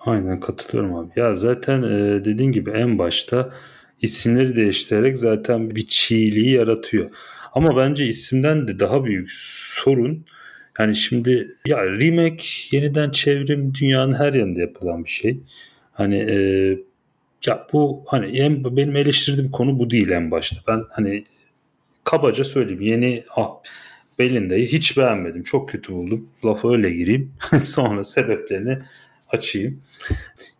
Aynen 0.00 0.40
katılıyorum 0.40 0.94
abi. 0.94 1.10
Ya 1.16 1.34
zaten 1.34 1.82
e, 1.82 2.24
dediğin 2.24 2.52
gibi 2.52 2.70
en 2.70 2.98
başta 2.98 3.54
isimleri 4.02 4.56
değiştirerek 4.56 5.18
zaten 5.18 5.76
bir 5.76 5.86
çiğliği 5.86 6.50
yaratıyor. 6.50 7.10
Ama 7.52 7.76
bence 7.76 8.06
isimden 8.06 8.68
de 8.68 8.78
daha 8.78 9.04
büyük 9.04 9.30
sorun 9.74 10.24
yani 10.78 10.96
şimdi 10.96 11.56
ya 11.66 11.84
remake 11.84 12.44
yeniden 12.70 13.10
çevrim 13.10 13.74
dünyanın 13.74 14.14
her 14.14 14.32
yerinde 14.32 14.60
yapılan 14.60 15.04
bir 15.04 15.10
şey. 15.10 15.40
Hani 15.92 16.16
e, 16.16 16.36
ya 17.46 17.66
bu 17.72 18.04
hani 18.06 18.38
en, 18.38 18.64
benim 18.64 18.96
eleştirdiğim 18.96 19.50
konu 19.50 19.78
bu 19.78 19.90
değil 19.90 20.08
en 20.08 20.30
başta. 20.30 20.56
Ben 20.68 20.82
hani 20.90 21.24
kabaca 22.04 22.44
söyleyeyim 22.44 22.80
yeni 22.80 23.24
ah, 23.36 23.50
Belinde'yi 24.18 24.66
hiç 24.66 24.98
beğenmedim. 24.98 25.42
Çok 25.42 25.68
kötü 25.68 25.92
buldum. 25.92 26.28
Lafı 26.44 26.68
öyle 26.68 26.90
gireyim. 26.90 27.32
Sonra 27.58 28.04
sebeplerini 28.04 28.78
açayım. 29.28 29.82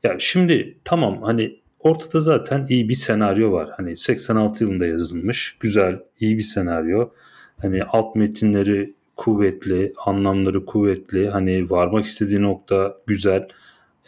Ya 0.04 0.16
şimdi 0.18 0.76
tamam 0.84 1.22
hani 1.22 1.60
ortada 1.78 2.20
zaten 2.20 2.66
iyi 2.68 2.88
bir 2.88 2.94
senaryo 2.94 3.52
var. 3.52 3.70
Hani 3.76 3.96
86 3.96 4.64
yılında 4.64 4.87
yazılmış. 4.87 5.56
Güzel, 5.60 5.99
iyi 6.20 6.37
bir 6.37 6.42
senaryo. 6.42 7.10
Hani 7.62 7.82
alt 7.82 8.16
metinleri 8.16 8.94
kuvvetli, 9.16 9.92
anlamları 10.06 10.66
kuvvetli. 10.66 11.28
Hani 11.28 11.70
varmak 11.70 12.04
istediği 12.04 12.42
nokta 12.42 12.96
güzel, 13.06 13.49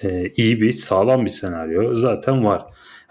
e, 0.03 0.31
iyi 0.37 0.61
bir, 0.61 0.73
sağlam 0.73 1.25
bir 1.25 1.31
senaryo 1.31 1.95
zaten 1.95 2.45
var. 2.45 2.63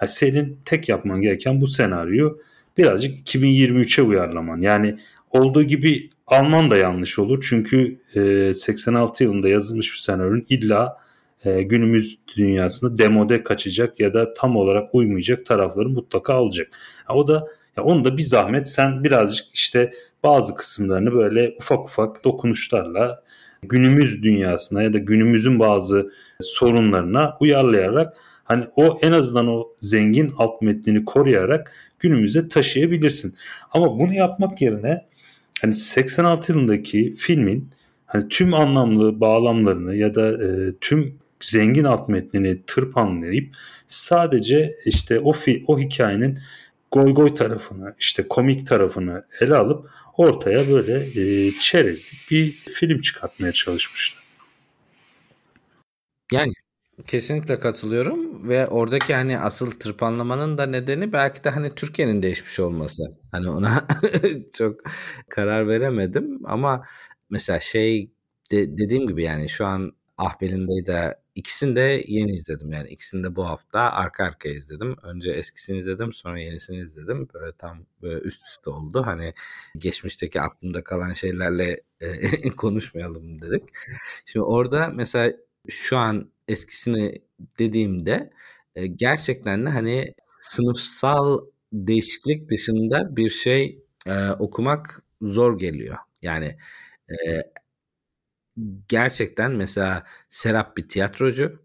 Yani 0.01 0.09
senin 0.09 0.59
tek 0.65 0.89
yapman 0.89 1.21
gereken 1.21 1.61
bu 1.61 1.67
senaryo 1.67 2.37
birazcık 2.77 3.29
2023'e 3.33 4.03
uyarlaman. 4.03 4.61
Yani 4.61 4.97
olduğu 5.31 5.63
gibi 5.63 6.09
Alman 6.27 6.71
da 6.71 6.77
yanlış 6.77 7.19
olur. 7.19 7.45
Çünkü 7.49 7.99
e, 8.15 8.53
86 8.53 9.23
yılında 9.23 9.49
yazılmış 9.49 9.93
bir 9.93 9.97
senaryonun 9.97 10.43
illa 10.49 10.97
e, 11.45 11.61
günümüz 11.61 12.17
dünyasında 12.37 12.97
demode 12.97 13.43
kaçacak 13.43 13.99
ya 13.99 14.13
da 14.13 14.33
tam 14.33 14.55
olarak 14.55 14.95
uymayacak 14.95 15.45
tarafları 15.45 15.89
mutlaka 15.89 16.41
olacak. 16.41 16.67
Yani 17.09 17.19
o 17.19 17.27
da 17.27 17.47
ya 17.77 17.83
onu 17.83 18.03
da 18.05 18.17
bir 18.17 18.23
zahmet 18.23 18.69
sen 18.69 19.03
birazcık 19.03 19.53
işte 19.53 19.93
bazı 20.23 20.55
kısımlarını 20.55 21.13
böyle 21.13 21.55
ufak 21.59 21.79
ufak 21.79 22.23
dokunuşlarla 22.23 23.23
günümüz 23.67 24.23
dünyasına 24.23 24.83
ya 24.83 24.93
da 24.93 24.97
günümüzün 24.97 25.59
bazı 25.59 26.11
sorunlarına 26.39 27.37
uyarlayarak 27.39 28.17
hani 28.43 28.65
o 28.75 28.99
en 29.01 29.11
azından 29.11 29.47
o 29.47 29.73
zengin 29.75 30.33
alt 30.37 30.61
metnini 30.61 31.05
koruyarak 31.05 31.71
günümüze 31.99 32.47
taşıyabilirsin. 32.47 33.35
Ama 33.71 33.99
bunu 33.99 34.13
yapmak 34.13 34.61
yerine 34.61 35.05
hani 35.61 35.73
86 35.73 36.51
yılındaki 36.51 37.15
filmin 37.15 37.69
hani 38.05 38.27
tüm 38.27 38.53
anlamlı 38.53 39.19
bağlamlarını 39.19 39.95
ya 39.95 40.15
da 40.15 40.43
e, 40.43 40.73
tüm 40.81 41.15
zengin 41.41 41.83
alt 41.83 42.09
metnini 42.09 42.61
tırpanlayıp 42.67 43.55
sadece 43.87 44.77
işte 44.85 45.19
o 45.19 45.33
fi, 45.33 45.63
o 45.67 45.79
hikayenin 45.79 46.39
goy 46.91 47.13
goy 47.13 47.33
tarafını 47.33 47.95
işte 47.99 48.27
komik 48.27 48.67
tarafını 48.67 49.23
ele 49.41 49.55
alıp 49.55 49.89
ortaya 50.17 50.69
böyle 50.69 51.21
e, 51.21 51.51
çerezlik 51.51 52.31
bir 52.31 52.51
film 52.51 53.01
çıkartmaya 53.01 53.51
çalışmışlar. 53.51 54.23
Yani 56.31 56.53
kesinlikle 57.07 57.59
katılıyorum 57.59 58.49
ve 58.49 58.67
oradaki 58.67 59.13
hani 59.13 59.39
asıl 59.39 59.71
tırpanlamanın 59.71 60.57
da 60.57 60.65
nedeni 60.65 61.13
belki 61.13 61.43
de 61.43 61.49
hani 61.49 61.75
Türkiye'nin 61.75 62.21
değişmiş 62.21 62.59
olması. 62.59 63.03
Hani 63.31 63.49
ona 63.49 63.87
çok 64.57 64.81
karar 65.29 65.67
veremedim 65.67 66.39
ama 66.45 66.85
mesela 67.29 67.59
şey 67.59 68.11
de, 68.51 68.77
dediğim 68.77 69.07
gibi 69.07 69.23
yani 69.23 69.49
şu 69.49 69.65
an 69.65 69.91
Ahbel'indeyi 70.17 70.85
de 70.85 71.15
ikisini 71.35 71.75
de 71.75 72.03
yeni 72.07 72.31
izledim. 72.33 72.71
Yani 72.71 72.89
ikisini 72.89 73.23
de 73.23 73.35
bu 73.35 73.45
hafta 73.45 73.79
arka 73.79 74.23
arkaya 74.23 74.55
izledim. 74.55 74.95
Önce 75.03 75.31
eskisini 75.31 75.77
izledim 75.77 76.13
sonra 76.13 76.39
yenisini 76.39 76.77
izledim. 76.77 77.27
Böyle 77.33 77.51
tam 77.57 77.85
böyle 78.01 78.19
üst 78.21 78.47
üste 78.47 78.69
oldu. 78.69 79.03
Hani 79.05 79.33
geçmişteki 79.77 80.41
aklımda 80.41 80.83
kalan 80.83 81.13
şeylerle 81.13 81.81
e, 82.01 82.49
konuşmayalım 82.57 83.41
dedik. 83.41 83.63
Şimdi 84.25 84.43
orada 84.45 84.87
mesela 84.87 85.33
şu 85.69 85.97
an 85.97 86.31
eskisini 86.47 87.21
dediğimde 87.59 88.31
e, 88.75 88.87
gerçekten 88.87 89.65
de 89.65 89.69
hani 89.69 90.13
sınıfsal 90.39 91.39
değişiklik 91.73 92.49
dışında 92.49 93.15
bir 93.15 93.29
şey 93.29 93.79
e, 94.07 94.29
okumak 94.29 95.03
zor 95.21 95.59
geliyor. 95.59 95.97
Yani 96.21 96.57
gerçekten 98.87 99.51
mesela 99.51 100.03
Serap 100.29 100.77
bir 100.77 100.87
tiyatrocu. 100.89 101.63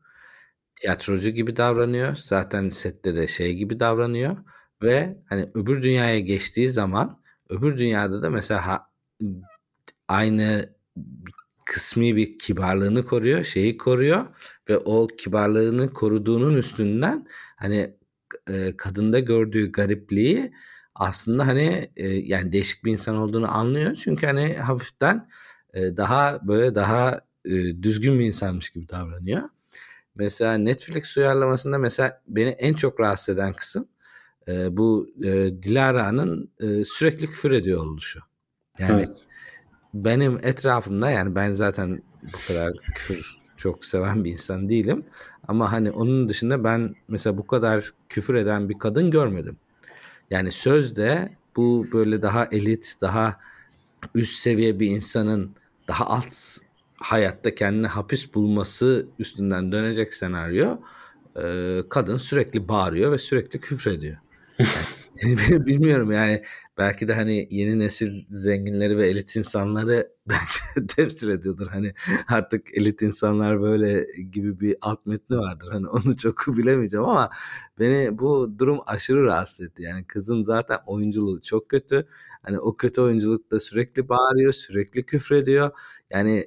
Tiyatrocu 0.76 1.31
gibi 1.31 1.57
davranıyor. 1.57 2.16
Zaten 2.16 2.71
sette 2.71 3.16
de 3.16 3.26
şey 3.26 3.55
gibi 3.55 3.81
davranıyor 3.81 4.37
ve 4.83 5.19
hani 5.28 5.50
öbür 5.55 5.83
dünyaya 5.83 6.21
geçtiği 6.21 6.69
zaman 6.69 7.23
öbür 7.49 7.78
dünyada 7.78 8.23
da 8.23 8.31
mesela 8.31 8.66
ha, 8.66 8.90
aynı 10.09 10.76
kısmi 11.66 12.16
bir 12.16 12.38
kibarlığını 12.38 13.05
koruyor, 13.05 13.45
şeyi 13.45 13.78
koruyor 13.78 14.26
ve 14.69 14.78
o 14.78 15.07
kibarlığını 15.07 15.93
koruduğunun 15.93 16.57
üstünden 16.57 17.26
hani 17.57 17.97
e, 18.50 18.76
kadında 18.76 19.19
gördüğü 19.19 19.73
garipliği 19.73 20.52
aslında 20.95 21.47
hani 21.47 21.90
e, 21.97 22.09
yani 22.09 22.52
değişik 22.52 22.85
bir 22.85 22.93
insan 22.93 23.16
olduğunu 23.16 23.57
anlıyor. 23.57 23.95
Çünkü 23.95 24.26
hani 24.26 24.55
hafiften 24.55 25.28
e, 25.75 25.96
daha 25.96 26.40
böyle 26.49 26.75
daha 26.75 27.20
e, 27.44 27.82
düzgün 27.82 28.18
bir 28.18 28.26
insanmış 28.26 28.70
gibi 28.70 28.88
davranıyor. 28.88 29.42
Mesela 30.14 30.54
Netflix 30.54 31.16
uyarlamasında 31.16 31.79
mesela 31.79 32.22
beni 32.29 32.48
en 32.48 32.74
çok 32.74 33.00
rahatsız 33.00 33.35
eden 33.35 33.52
kısım 33.52 33.88
e, 34.48 34.76
bu 34.76 35.09
e, 35.24 35.31
Dilara'nın 35.62 36.50
e, 36.61 36.85
sürekli 36.85 37.26
küfür 37.26 37.50
ediyor 37.50 37.81
oluşu. 37.81 38.20
Yani 38.79 38.92
evet. 38.92 39.18
benim 39.94 40.38
etrafımda 40.42 41.11
yani 41.11 41.35
ben 41.35 41.52
zaten 41.52 42.02
bu 42.22 42.48
kadar 42.48 42.76
küfür 42.76 43.37
çok 43.57 43.85
seven 43.85 44.24
bir 44.24 44.33
insan 44.33 44.68
değilim. 44.68 45.05
Ama 45.48 45.72
hani 45.72 45.90
onun 45.90 46.29
dışında 46.29 46.64
ben 46.64 46.94
mesela 47.09 47.38
bu 47.38 47.46
kadar 47.46 47.94
küfür 48.09 48.35
eden 48.35 48.68
bir 48.68 48.79
kadın 48.79 49.11
görmedim. 49.11 49.57
Yani 50.31 50.52
sözde 50.52 51.29
bu 51.57 51.87
böyle 51.92 52.22
daha 52.22 52.46
elit, 52.46 52.96
daha 53.00 53.37
üst 54.14 54.38
seviye 54.38 54.80
bir 54.80 54.87
insanın 54.87 55.56
daha 55.88 56.06
alt 56.06 56.35
hayatta 56.96 57.54
kendine 57.54 57.87
hapis 57.87 58.35
bulması 58.35 59.06
üstünden 59.18 59.72
dönecek 59.72 60.14
senaryo 60.14 60.78
kadın 61.88 62.16
sürekli 62.16 62.68
bağırıyor 62.68 63.12
ve 63.12 63.18
sürekli 63.18 63.61
küfrediyor. 63.61 64.16
Yani, 64.59 64.70
bilmiyorum 65.66 66.12
yani 66.12 66.42
belki 66.79 67.09
de 67.09 67.14
hani 67.14 67.48
yeni 67.50 67.79
nesil 67.79 68.24
zenginleri 68.31 68.98
ve 68.98 69.09
elit 69.09 69.37
insanları 69.37 70.12
bence 70.29 70.87
temsil 70.96 71.29
ediyordur. 71.31 71.66
Hani 71.68 71.94
artık 72.29 72.79
elit 72.79 73.02
insanlar 73.02 73.62
böyle 73.62 74.07
gibi 74.31 74.61
bir 74.61 74.76
alt 74.81 75.07
metni 75.07 75.38
vardır. 75.38 75.68
Hani 75.72 75.88
onu 75.88 76.16
çok 76.22 76.44
bilemeyeceğim 76.48 77.05
ama 77.07 77.31
beni 77.79 78.18
bu 78.18 78.59
durum 78.59 78.79
aşırı 78.87 79.24
rahatsız 79.24 79.66
etti. 79.66 79.83
Yani 79.83 80.07
kızın 80.07 80.42
zaten 80.42 80.79
oyunculuğu 80.87 81.42
çok 81.42 81.68
kötü. 81.68 82.07
Hani 82.42 82.59
o 82.61 82.76
kötü 82.76 83.00
oyunculukta 83.00 83.61
sürekli 83.61 84.09
bağırıyor, 84.09 84.52
sürekli 84.52 85.07
küfrediyor. 85.07 85.70
Yani 86.11 86.46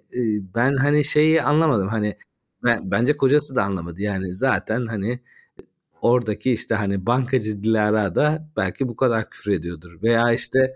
ben 0.55 0.75
hani 0.75 1.03
şeyi 1.03 1.41
anlamadım. 1.43 1.88
Hani 1.88 2.17
ben, 2.63 2.91
bence 2.91 3.17
kocası 3.17 3.55
da 3.55 3.63
anlamadı. 3.63 4.01
Yani 4.01 4.34
zaten 4.34 4.86
hani 4.86 5.19
oradaki 6.01 6.51
işte 6.51 6.75
hani 6.75 7.05
bankacı 7.05 7.63
Dilara 7.63 8.15
da 8.15 8.49
belki 8.57 8.88
bu 8.88 8.95
kadar 8.95 9.29
küfür 9.29 9.51
ediyordur. 9.51 10.01
Veya 10.03 10.33
işte 10.33 10.73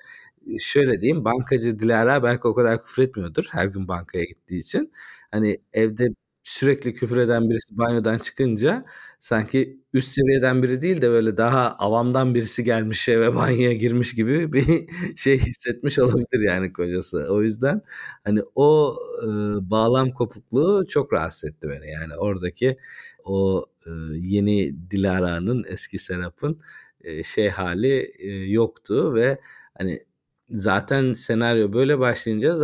şöyle 0.59 1.01
diyeyim 1.01 1.25
bankacı 1.25 1.79
Dilara 1.79 2.23
belki 2.23 2.47
o 2.47 2.53
kadar 2.53 2.83
küfür 2.83 3.03
etmiyordur 3.03 3.47
her 3.51 3.65
gün 3.65 3.87
bankaya 3.87 4.23
gittiği 4.23 4.59
için. 4.59 4.91
Hani 5.31 5.61
evde 5.73 6.07
sürekli 6.43 6.93
küfür 6.93 7.17
eden 7.17 7.49
birisi 7.49 7.77
banyodan 7.77 8.17
çıkınca 8.19 8.85
sanki 9.19 9.79
üst 9.93 10.09
seviyeden 10.09 10.63
biri 10.63 10.81
değil 10.81 11.01
de 11.01 11.09
böyle 11.09 11.37
daha 11.37 11.71
avamdan 11.71 12.35
birisi 12.35 12.63
gelmiş 12.63 13.09
eve 13.09 13.35
banyoya 13.35 13.73
girmiş 13.73 14.15
gibi 14.15 14.53
bir 14.53 14.87
şey 15.17 15.37
hissetmiş 15.39 15.99
olabilir 15.99 16.39
yani 16.47 16.73
kocası. 16.73 17.27
O 17.29 17.41
yüzden 17.41 17.81
hani 18.23 18.39
o 18.55 18.95
e, 19.23 19.27
bağlam 19.69 20.11
kopukluğu 20.11 20.85
çok 20.87 21.13
rahatsız 21.13 21.49
etti 21.49 21.69
beni. 21.69 21.91
Yani 21.91 22.17
oradaki 22.17 22.77
o 23.23 23.65
e, 23.87 23.89
yeni 24.13 24.75
Dilara'nın 24.91 25.65
eski 25.69 25.99
Serap'ın 25.99 26.61
e, 27.01 27.23
şey 27.23 27.49
hali 27.49 28.11
e, 28.19 28.27
yoktu 28.51 29.13
ve 29.15 29.39
hani 29.77 30.05
zaten 30.49 31.13
senaryo 31.13 31.73
böyle 31.73 31.99
başlayınca 31.99 32.55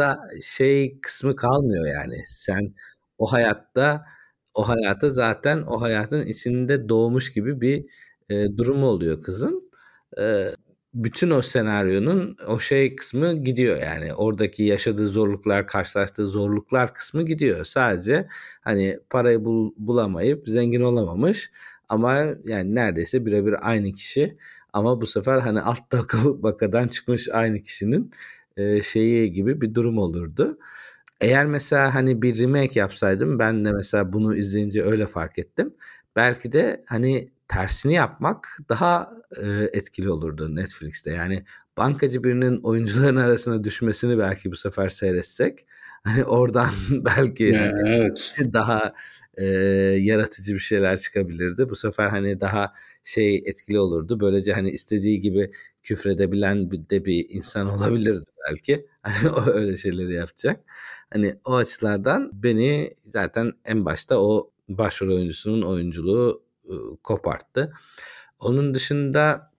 şey 0.41 0.99
kısmı 1.01 1.35
kalmıyor 1.35 1.85
yani. 1.87 2.15
Sen 2.25 2.73
o 3.17 3.25
hayatta 3.33 4.05
o 4.53 4.67
hayata 4.69 5.09
zaten 5.09 5.61
o 5.67 5.81
hayatın 5.81 6.25
içinde 6.25 6.89
doğmuş 6.89 7.31
gibi 7.33 7.61
bir 7.61 7.85
e, 8.29 8.57
durumu 8.57 8.85
oluyor 8.87 9.21
kızın. 9.21 9.71
Bütün 10.93 11.29
o 11.29 11.41
senaryonun 11.41 12.37
o 12.47 12.59
şey 12.59 12.95
kısmı 12.95 13.33
gidiyor 13.43 13.77
yani 13.77 14.13
oradaki 14.13 14.63
yaşadığı 14.63 15.07
zorluklar 15.07 15.67
karşılaştığı 15.67 16.25
zorluklar 16.25 16.93
kısmı 16.93 17.25
gidiyor 17.25 17.65
sadece 17.65 18.27
hani 18.61 18.99
parayı 19.09 19.45
bul, 19.45 19.71
bulamayıp 19.77 20.49
zengin 20.49 20.81
olamamış 20.81 21.51
ama 21.89 22.15
yani 22.43 22.75
neredeyse 22.75 23.25
birebir 23.25 23.69
aynı 23.69 23.93
kişi 23.93 24.37
ama 24.73 25.01
bu 25.01 25.07
sefer 25.07 25.37
hani 25.39 25.61
alt 25.61 25.89
tabakadan 25.89 26.87
çıkmış 26.87 27.29
aynı 27.29 27.59
kişinin 27.61 28.11
e, 28.57 28.83
şeyi 28.83 29.33
gibi 29.33 29.61
bir 29.61 29.73
durum 29.73 29.97
olurdu. 29.97 30.59
Eğer 31.21 31.45
mesela 31.45 31.95
hani 31.95 32.21
bir 32.21 32.39
remake 32.39 32.79
yapsaydım 32.79 33.39
ben 33.39 33.65
de 33.65 33.71
mesela 33.71 34.13
bunu 34.13 34.35
izleyince 34.35 34.83
öyle 34.83 35.07
fark 35.07 35.39
ettim. 35.39 35.73
Belki 36.15 36.51
de 36.51 36.83
hani 36.87 37.27
tersini 37.49 37.93
yapmak 37.93 38.57
daha 38.69 39.13
e, 39.41 39.47
etkili 39.73 40.09
olurdu 40.09 40.55
Netflix'te. 40.55 41.11
Yani 41.11 41.43
bankacı 41.77 42.23
birinin 42.23 42.61
oyuncuların 42.61 43.15
arasına 43.25 43.63
düşmesini 43.63 44.17
belki 44.17 44.51
bu 44.51 44.55
sefer 44.55 44.89
seyretsek 44.89 45.65
hani 46.03 46.23
oradan 46.25 46.69
belki 46.91 47.43
yani, 47.43 47.89
evet. 47.89 48.35
daha 48.53 48.93
e, 49.37 49.45
yaratıcı 49.99 50.53
bir 50.53 50.59
şeyler 50.59 50.97
çıkabilirdi. 50.97 51.69
Bu 51.69 51.75
sefer 51.75 52.09
hani 52.09 52.39
daha 52.39 52.73
şey 53.03 53.35
etkili 53.35 53.79
olurdu. 53.79 54.19
Böylece 54.19 54.53
hani 54.53 54.69
istediği 54.69 55.19
gibi 55.19 55.51
küfredebilen 55.83 56.71
bir 56.71 56.89
de 56.89 57.05
bir 57.05 57.25
insan 57.29 57.69
olabilirdi 57.69 58.25
belki. 58.49 58.85
Hani 59.01 59.29
o 59.29 59.49
öyle 59.49 59.77
şeyleri 59.77 60.13
yapacak. 60.13 60.63
Hani 61.13 61.35
o 61.45 61.55
açılardan 61.55 62.31
beni 62.33 62.93
zaten 63.01 63.53
en 63.65 63.85
başta 63.85 64.19
o 64.19 64.51
başrol 64.69 65.15
oyuncusunun 65.15 65.61
oyunculuğu 65.61 66.48
koparttı. 67.03 67.73
Onun 68.39 68.73
dışında 68.73 69.51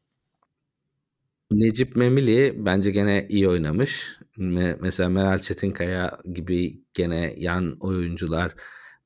Necip 1.50 1.96
Memili 1.96 2.54
bence 2.56 2.90
gene 2.90 3.26
iyi 3.28 3.48
oynamış. 3.48 4.18
Mesela 4.80 5.08
Meral 5.08 5.38
Çetinkaya 5.38 6.18
gibi 6.32 6.84
gene 6.94 7.34
yan 7.36 7.76
oyuncular 7.80 8.54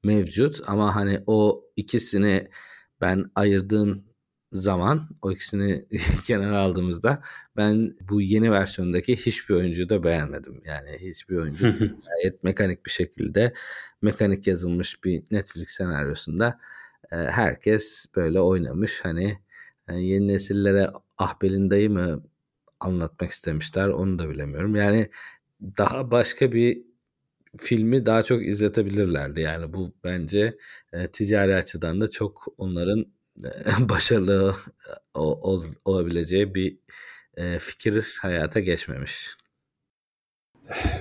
mevcut 0.05 0.61
ama 0.67 0.97
hani 0.97 1.21
o 1.27 1.65
ikisini 1.77 2.49
ben 3.01 3.31
ayırdığım 3.35 4.05
zaman 4.53 5.09
o 5.23 5.33
ikisini 5.33 5.85
kenara 6.27 6.61
aldığımızda 6.61 7.23
ben 7.57 7.97
bu 8.09 8.21
yeni 8.21 8.51
versiyondaki 8.51 9.17
hiçbir 9.17 9.55
oyuncuyu 9.55 9.89
da 9.89 10.05
beğenmedim. 10.05 10.63
Yani 10.65 10.91
hiçbir 11.01 11.37
oyuncu 11.37 11.75
gayet 11.79 12.45
mekanik 12.45 12.87
bir 12.87 12.91
şekilde 12.91 13.53
mekanik 14.03 14.47
yazılmış 14.47 15.05
bir 15.05 15.23
Netflix 15.31 15.71
senaryosunda 15.71 16.49
e, 16.49 16.59
herkes 17.17 18.07
böyle 18.17 18.41
oynamış. 18.41 19.01
Hani 19.05 19.39
e, 19.89 19.95
yeni 19.95 20.29
nesillere 20.29 20.91
Ahbel'in 21.19 21.71
dayı 21.71 21.91
mı 21.91 22.23
anlatmak 22.81 23.31
istemişler 23.31 23.89
onu 23.89 24.19
da 24.19 24.29
bilemiyorum. 24.29 24.77
Yani 24.77 25.11
daha 25.61 26.11
başka 26.11 26.53
bir 26.53 26.83
filmi 27.59 28.07
daha 28.07 28.23
çok 28.23 28.47
izletebilirlerdi. 28.47 29.41
Yani 29.41 29.73
bu 29.73 29.95
bence 30.05 30.57
e, 30.93 31.09
ticari 31.09 31.55
açıdan 31.55 32.01
da 32.01 32.11
çok 32.11 32.47
onların 32.59 33.07
e, 33.45 33.49
başarılı 33.89 34.55
olabileceği 35.85 36.55
bir 36.55 36.79
fikir 37.59 38.19
hayata 38.21 38.61
geçmemiş. 38.61 39.37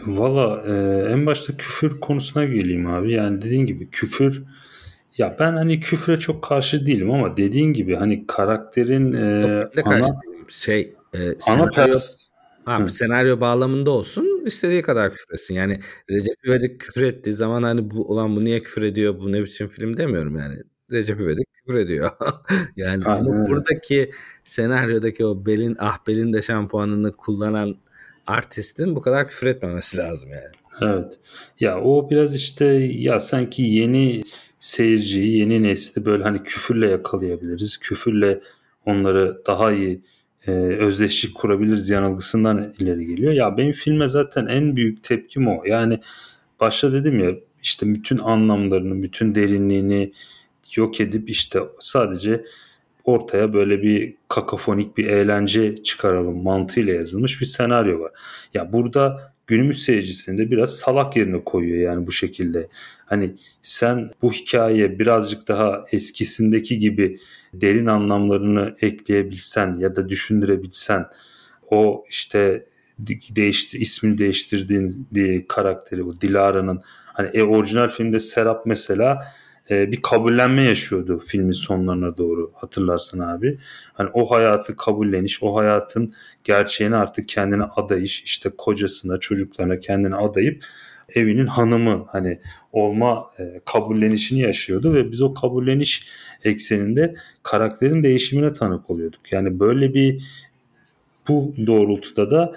Valla 0.06 0.64
en 1.10 1.26
başta 1.26 1.58
küfür 1.58 2.00
konusuna 2.00 2.46
geleyim 2.46 2.88
abi. 2.88 3.14
Yani 3.14 3.42
dediğin 3.42 3.66
gibi 3.66 3.90
küfür 3.90 4.44
ya 5.18 5.36
ben 5.40 5.54
hani 5.54 5.80
küfre 5.80 6.20
çok 6.20 6.44
karşı 6.44 6.86
değilim 6.86 7.12
ama 7.12 7.38
dediğin 7.38 7.74
gibi 7.74 7.96
hani 7.96 8.28
karakterin 8.28 9.14
e, 9.14 9.68
ana 9.86 10.08
şey 10.48 10.94
e, 11.16 11.20
ana 11.48 11.66
pers 11.66 12.24
Ha, 12.66 12.88
senaryo 12.88 13.40
bağlamında 13.40 13.92
olsun 13.92 14.44
istediği 14.46 14.82
kadar 14.82 15.14
küfretsin. 15.14 15.54
Yani 15.54 15.80
Recep 16.10 16.46
İvedik 16.46 16.80
küfür 16.80 17.02
ettiği 17.02 17.34
zaman 17.34 17.64
hani 17.64 17.92
bu 17.92 18.12
olan 18.12 18.36
bu 18.36 18.44
niye 18.44 18.62
küfür 18.62 18.82
ediyor 18.82 19.20
bu 19.20 19.32
ne 19.32 19.42
biçim 19.42 19.68
film 19.68 19.98
demiyorum 19.98 20.38
yani. 20.38 20.56
Recep 20.92 21.20
İvedik 21.20 21.48
küfür 21.54 21.80
ediyor. 21.80 22.12
yani 22.76 23.06
Aynen. 23.06 23.26
ama 23.26 23.48
buradaki 23.48 24.12
senaryodaki 24.44 25.26
o 25.26 25.46
belin 25.46 25.76
ah 25.80 25.98
belin 26.08 26.34
de 26.34 26.42
şampuanını 26.42 27.16
kullanan 27.16 27.76
artistin 28.28 28.96
bu 28.96 29.02
kadar 29.02 29.28
küfür 29.28 29.48
etmemesi 29.48 29.98
lazım 29.98 30.30
yani. 30.30 30.54
Evet. 30.82 31.20
Ya 31.60 31.82
o 31.82 32.10
biraz 32.10 32.36
işte 32.36 32.66
ya 32.92 33.20
sanki 33.20 33.62
yeni 33.62 34.24
seyirciyi, 34.64 35.38
yeni 35.38 35.64
nesli 35.64 36.06
böyle 36.06 36.24
hani 36.24 36.44
küfürle 36.44 36.90
yakalayabiliriz. 36.90 37.78
Küfürle 37.78 38.42
onları 38.86 39.42
daha 39.48 39.72
iyi 39.72 40.02
e, 40.48 40.52
özdeşlik 40.52 41.36
kurabiliriz 41.36 41.90
yanılgısından 41.90 42.74
ileri 42.80 43.06
geliyor. 43.06 43.34
Ya 43.34 43.58
benim 43.58 43.72
filme 43.72 44.08
zaten 44.08 44.46
en 44.46 44.76
büyük 44.76 45.04
tepkim 45.04 45.48
o. 45.48 45.64
Yani 45.66 46.00
başta 46.60 46.94
dedim 46.94 47.20
ya 47.20 47.36
işte 47.62 47.86
bütün 47.96 48.18
anlamlarını, 48.18 49.04
bütün 49.04 49.36
derinliğini 49.36 50.14
yok 50.76 51.02
edip 51.02 51.30
işte 51.30 51.60
sadece 51.80 52.46
ortaya 53.04 53.54
böyle 53.54 53.82
bir 53.82 54.16
kakafonik 54.28 54.98
bir 54.98 55.06
eğlence 55.06 55.84
çıkaralım 55.84 56.44
mantığıyla 56.44 56.94
yazılmış 56.94 57.42
bir 57.42 57.46
senaryo 57.46 58.00
var. 58.00 58.12
Ya 58.54 58.74
burada 58.74 59.33
günümüz 59.48 59.84
seyircisini 59.84 60.38
de 60.38 60.52
biraz 60.52 60.76
salak 60.76 61.18
yerine 61.18 61.44
koyuyor 61.44 61.92
yani 61.92 62.08
bu 62.08 62.12
şekilde. 62.12 62.68
Hani 63.06 63.36
sen 63.62 64.10
bu 64.22 64.32
hikayeye 64.32 65.00
birazcık 65.00 65.48
daha 65.48 65.86
eskisindeki 65.92 66.80
gibi 66.80 67.20
derin 67.54 67.86
anlamlarını 67.86 68.76
ekleyebilsen 68.82 69.76
ya 69.80 69.96
da 69.96 70.10
düşündürebilsen 70.10 71.06
o 71.70 72.06
işte 72.10 72.66
değişti 73.36 73.78
ismini 73.78 74.18
değiştirdiğin 74.18 75.08
diye 75.14 75.48
karakteri 75.48 76.06
bu 76.06 76.22
Dilara'nın 76.22 76.82
hani 77.06 77.30
e, 77.34 77.44
orijinal 77.44 77.90
filmde 77.90 78.20
Serap 78.20 78.66
mesela 78.66 79.34
e, 79.72 79.92
bir 79.92 80.02
kabullenme 80.02 80.64
yaşıyordu 80.64 81.20
filmin 81.28 81.52
sonlarına 81.52 82.18
doğru 82.18 82.52
hatırlarsan 82.56 83.20
abi. 83.20 83.60
Hani 83.94 84.10
o 84.14 84.32
hayatı 84.32 84.76
kabulleniş, 84.76 85.44
o 85.44 85.56
hayatın 85.56 86.14
gerçeğini 86.44 86.96
artık 86.96 87.30
kendine 87.30 87.64
adayış, 87.64 88.24
işte 88.24 88.50
kocasına, 88.58 89.18
çocuklarına 89.18 89.80
kendine 89.80 90.16
adayıp 90.16 90.66
evinin 91.16 91.48
hanımı 91.48 92.06
hani 92.08 92.40
olma 92.72 93.28
e, 93.40 93.62
kabullenişini 93.66 94.40
yaşıyordu 94.40 94.94
ve 94.94 95.12
biz 95.12 95.22
o 95.22 95.34
kabulleniş 95.34 96.08
ekseninde 96.44 97.16
karakterin 97.44 98.04
değişimine 98.04 98.54
tanık 98.54 98.90
oluyorduk. 98.90 99.32
Yani 99.32 99.60
böyle 99.60 99.94
bir 99.94 100.24
bu 101.28 101.56
doğrultuda 101.68 102.32
da 102.32 102.54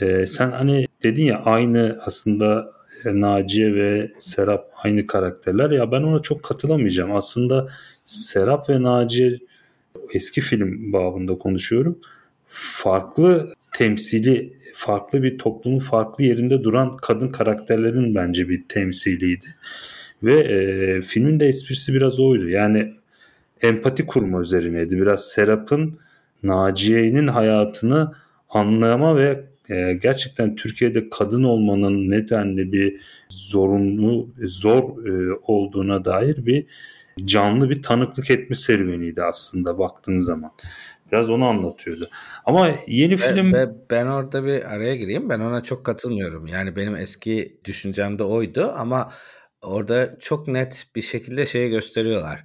e, 0.00 0.26
sen 0.26 0.50
hani 0.50 0.86
dedin 1.02 1.24
ya 1.24 1.42
aynı 1.44 1.98
aslında 2.04 2.70
Naciye 3.04 3.74
ve 3.74 4.12
Serap 4.18 4.70
aynı 4.82 5.06
karakterler. 5.06 5.70
Ya 5.70 5.92
ben 5.92 6.02
ona 6.02 6.22
çok 6.22 6.42
katılamayacağım. 6.42 7.12
Aslında 7.12 7.68
Serap 8.04 8.70
ve 8.70 8.82
Naciye 8.82 9.38
eski 10.12 10.40
film 10.40 10.92
babında 10.92 11.38
konuşuyorum. 11.38 11.98
Farklı 12.48 13.48
temsili, 13.74 14.52
farklı 14.74 15.22
bir 15.22 15.38
toplumun 15.38 15.78
farklı 15.78 16.24
yerinde 16.24 16.64
duran 16.64 16.96
kadın 16.96 17.28
karakterlerin 17.28 18.14
bence 18.14 18.48
bir 18.48 18.64
temsiliydi. 18.68 19.54
Ve 20.22 20.38
e, 20.40 21.02
filmin 21.02 21.40
de 21.40 21.46
esprisi 21.46 21.94
biraz 21.94 22.20
oydu. 22.20 22.48
Yani 22.48 22.92
empati 23.62 24.06
kurma 24.06 24.40
üzerineydi. 24.40 24.96
Biraz 24.96 25.28
Serap'ın 25.28 25.98
Naciye'nin 26.42 27.28
hayatını 27.28 28.12
anlama 28.48 29.16
ve 29.16 29.44
e, 29.70 29.92
gerçekten 29.92 30.56
Türkiye'de 30.56 31.10
kadın 31.10 31.42
olmanın 31.42 32.10
nedenli 32.10 32.72
bir 32.72 33.00
zorunlu, 33.28 34.28
zor 34.42 35.06
e, 35.06 35.38
olduğuna 35.42 36.04
dair 36.04 36.46
bir 36.46 36.66
canlı 37.24 37.70
bir 37.70 37.82
tanıklık 37.82 38.30
etme 38.30 38.56
serüveniydi 38.56 39.22
aslında 39.22 39.78
baktığın 39.78 40.18
zaman. 40.18 40.52
Biraz 41.12 41.30
onu 41.30 41.44
anlatıyordu. 41.44 42.10
Ama 42.44 42.70
yeni 42.86 43.12
ve, 43.12 43.16
film... 43.16 43.52
Ve 43.52 43.68
ben 43.90 44.06
orada 44.06 44.44
bir 44.44 44.74
araya 44.74 44.96
gireyim. 44.96 45.28
Ben 45.30 45.40
ona 45.40 45.62
çok 45.62 45.86
katılmıyorum. 45.86 46.46
Yani 46.46 46.76
benim 46.76 46.96
eski 46.96 47.60
düşüncem 47.64 48.18
de 48.18 48.22
oydu 48.22 48.72
ama 48.76 49.12
orada 49.62 50.18
çok 50.18 50.48
net 50.48 50.86
bir 50.96 51.02
şekilde 51.02 51.46
şeyi 51.46 51.70
gösteriyorlar. 51.70 52.44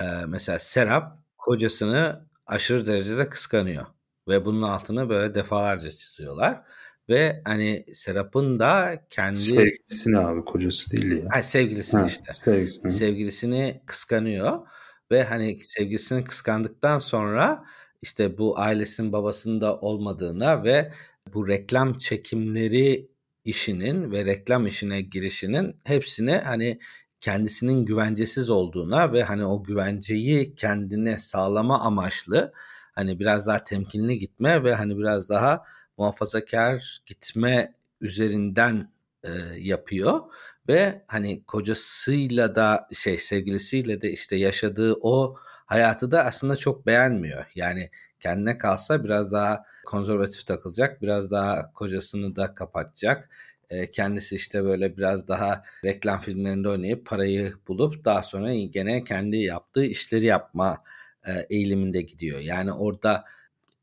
Ee, 0.00 0.02
mesela 0.28 0.58
Serap 0.58 1.18
kocasını 1.38 2.26
aşırı 2.46 2.86
derecede 2.86 3.28
kıskanıyor. 3.28 3.86
Ve 4.28 4.44
bunun 4.44 4.62
altını 4.62 5.08
böyle 5.08 5.34
defalarca 5.34 5.90
çiziyorlar. 5.90 6.62
Ve 7.08 7.42
hani 7.44 7.84
Serap'ın 7.92 8.58
da 8.58 9.04
kendi... 9.10 9.40
Sevgilisini 9.40 10.18
abi 10.18 10.44
kocası 10.44 10.90
değil 10.90 11.12
ya. 11.12 11.28
Ha, 11.30 11.42
sevgilisini 11.42 12.00
ha, 12.00 12.06
işte. 12.06 12.32
Sevgilisini. 12.32 12.90
sevgilisini 12.90 13.82
kıskanıyor. 13.86 14.66
Ve 15.10 15.24
hani 15.24 15.56
sevgilisini 15.56 16.24
kıskandıktan 16.24 16.98
sonra 16.98 17.64
işte 18.02 18.38
bu 18.38 18.58
ailesinin 18.58 19.12
babasının 19.12 19.60
da 19.60 19.80
olmadığına 19.80 20.64
ve 20.64 20.92
bu 21.34 21.48
reklam 21.48 21.98
çekimleri 21.98 23.08
işinin 23.44 24.10
ve 24.10 24.24
reklam 24.24 24.66
işine 24.66 25.00
girişinin 25.00 25.76
hepsini 25.84 26.32
hani 26.32 26.78
kendisinin 27.20 27.84
güvencesiz 27.84 28.50
olduğuna 28.50 29.12
ve 29.12 29.22
hani 29.22 29.44
o 29.44 29.62
güvenceyi 29.62 30.54
kendine 30.54 31.18
sağlama 31.18 31.80
amaçlı 31.80 32.52
hani 32.92 33.18
biraz 33.18 33.46
daha 33.46 33.64
temkinli 33.64 34.18
gitme 34.18 34.64
ve 34.64 34.74
hani 34.74 34.98
biraz 34.98 35.28
daha 35.28 35.64
muhafazakar 35.98 37.02
gitme 37.06 37.74
üzerinden 38.00 38.92
e, 39.24 39.30
yapıyor 39.58 40.20
ve 40.68 41.04
hani 41.06 41.44
kocasıyla 41.44 42.54
da 42.54 42.88
şey 42.92 43.18
sevgilisiyle 43.18 44.00
de 44.00 44.10
işte 44.12 44.36
yaşadığı 44.36 44.94
o 45.00 45.36
hayatı 45.66 46.10
da 46.10 46.24
aslında 46.24 46.56
çok 46.56 46.86
beğenmiyor. 46.86 47.44
Yani 47.54 47.90
kendine 48.20 48.58
kalsa 48.58 49.04
biraz 49.04 49.32
daha 49.32 49.64
konservatif 49.86 50.46
takılacak, 50.46 51.02
biraz 51.02 51.30
daha 51.30 51.72
kocasını 51.72 52.36
da 52.36 52.54
kapatacak. 52.54 53.28
E, 53.70 53.90
kendisi 53.90 54.34
işte 54.36 54.64
böyle 54.64 54.96
biraz 54.96 55.28
daha 55.28 55.62
reklam 55.84 56.20
filmlerinde 56.20 56.68
oynayıp 56.68 57.06
parayı 57.06 57.52
bulup 57.68 58.04
daha 58.04 58.22
sonra 58.22 58.54
gene 58.54 59.04
kendi 59.04 59.36
yaptığı 59.36 59.84
işleri 59.84 60.26
yapma 60.26 60.78
e, 61.26 61.46
eğiliminde 61.50 62.02
gidiyor. 62.02 62.40
Yani 62.40 62.72
orada 62.72 63.24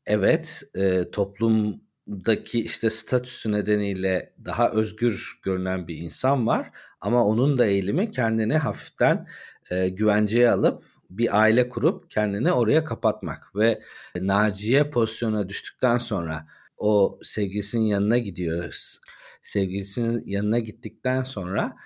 evet 0.06 0.62
e, 0.74 1.10
toplumdaki 1.10 2.64
işte 2.64 2.90
statüsü 2.90 3.52
nedeniyle 3.52 4.32
daha 4.44 4.70
özgür 4.70 5.40
görünen 5.42 5.88
bir 5.88 5.96
insan 5.96 6.46
var 6.46 6.70
ama 7.00 7.24
onun 7.24 7.58
da 7.58 7.66
eğilimi 7.66 8.10
kendini 8.10 8.56
hafiften 8.56 9.26
e, 9.70 9.88
güvenceye 9.88 10.50
alıp 10.50 10.84
bir 11.10 11.40
aile 11.40 11.68
kurup 11.68 12.10
kendini 12.10 12.52
oraya 12.52 12.84
kapatmak 12.84 13.56
ve 13.56 13.82
Naciye 14.16 14.90
pozisyona 14.90 15.48
düştükten 15.48 15.98
sonra 15.98 16.46
o 16.76 17.18
sevgilisinin 17.22 17.84
yanına 17.84 18.18
gidiyor. 18.18 18.80
Sevgilisinin 19.42 20.22
yanına 20.26 20.58
gittikten 20.58 21.22
sonra 21.22 21.76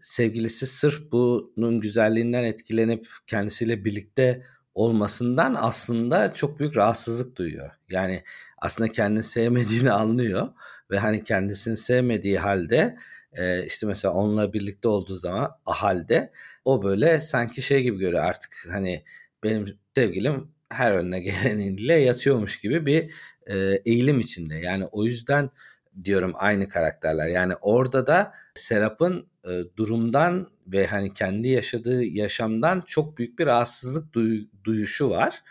sevgilisi 0.00 0.66
sırf 0.66 1.12
bunun 1.12 1.80
güzelliğinden 1.80 2.44
etkilenip 2.44 3.06
kendisiyle 3.26 3.84
birlikte 3.84 4.42
olmasından 4.74 5.54
aslında 5.58 6.34
çok 6.34 6.60
büyük 6.60 6.76
rahatsızlık 6.76 7.36
duyuyor. 7.36 7.70
Yani 7.88 8.24
aslında 8.58 8.92
kendini 8.92 9.22
sevmediğini 9.22 9.92
anlıyor 9.92 10.48
ve 10.90 10.98
hani 10.98 11.22
kendisini 11.22 11.76
sevmediği 11.76 12.38
halde 12.38 12.96
e, 13.32 13.66
işte 13.66 13.86
mesela 13.86 14.14
onunla 14.14 14.52
birlikte 14.52 14.88
olduğu 14.88 15.16
zaman 15.16 15.50
halde 15.64 16.32
o 16.64 16.82
böyle 16.82 17.20
sanki 17.20 17.62
şey 17.62 17.82
gibi 17.82 17.98
görüyor 17.98 18.24
artık 18.24 18.66
hani 18.70 19.04
benim 19.42 19.78
sevgilim 19.94 20.48
her 20.68 20.92
önüne 20.92 21.20
geleniyle 21.20 21.94
yatıyormuş 21.94 22.60
gibi 22.60 22.86
bir 22.86 23.12
e, 23.46 23.56
eğilim 23.84 24.20
içinde. 24.20 24.54
Yani 24.54 24.86
o 24.86 25.04
yüzden 25.04 25.50
diyorum 26.04 26.32
aynı 26.34 26.68
karakterler. 26.68 27.26
Yani 27.26 27.54
orada 27.60 28.06
da 28.06 28.32
Serap'ın 28.54 29.26
e, 29.48 29.62
durumdan 29.76 30.50
ve 30.66 30.86
hani 30.86 31.12
kendi 31.12 31.48
yaşadığı 31.48 32.04
yaşamdan 32.04 32.80
çok 32.86 33.18
büyük 33.18 33.38
bir 33.38 33.46
rahatsızlık 33.46 34.12
duy, 34.12 34.44
duyuşu 34.64 35.10
var. 35.10 35.42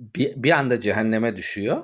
Bir, 0.00 0.42
bir 0.42 0.50
anda 0.50 0.80
cehenneme 0.80 1.36
düşüyor 1.36 1.82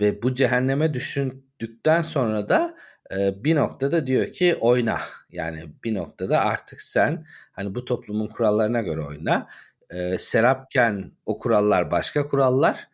ve 0.00 0.22
bu 0.22 0.34
cehenneme 0.34 0.94
düşündükten 0.94 2.02
sonra 2.02 2.48
da 2.48 2.76
e, 3.12 3.44
bir 3.44 3.56
noktada 3.56 4.06
diyor 4.06 4.26
ki 4.26 4.56
oyna. 4.60 4.98
Yani 5.30 5.64
bir 5.84 5.94
noktada 5.94 6.40
artık 6.40 6.80
sen 6.80 7.26
hani 7.52 7.74
bu 7.74 7.84
toplumun 7.84 8.28
kurallarına 8.28 8.80
göre 8.80 9.00
oyna. 9.00 9.48
E, 9.90 10.18
Serapken 10.18 11.12
o 11.26 11.38
kurallar 11.38 11.90
başka 11.90 12.28
kurallar. 12.28 12.88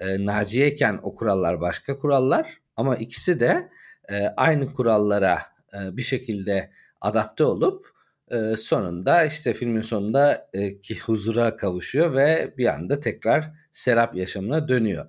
E, 0.00 0.26
Naciye'ken 0.26 1.00
o 1.02 1.14
kurallar 1.14 1.60
başka 1.60 1.96
kurallar. 1.96 2.58
Ama 2.76 2.96
ikisi 2.96 3.40
de 3.40 3.68
e, 4.10 4.26
aynı 4.36 4.72
kurallara 4.72 5.38
e, 5.74 5.96
bir 5.96 6.02
şekilde 6.02 6.70
adapte 7.00 7.44
olup 7.44 7.86
e, 8.30 8.56
sonunda 8.56 9.24
işte 9.24 9.54
filmin 9.54 9.82
sonunda 9.82 10.48
e, 10.52 10.80
ki 10.80 10.98
huzura 10.98 11.56
kavuşuyor 11.56 12.14
ve 12.14 12.54
bir 12.58 12.74
anda 12.74 13.00
tekrar 13.00 13.52
Serap 13.72 14.16
yaşamına 14.16 14.68
dönüyor. 14.68 15.06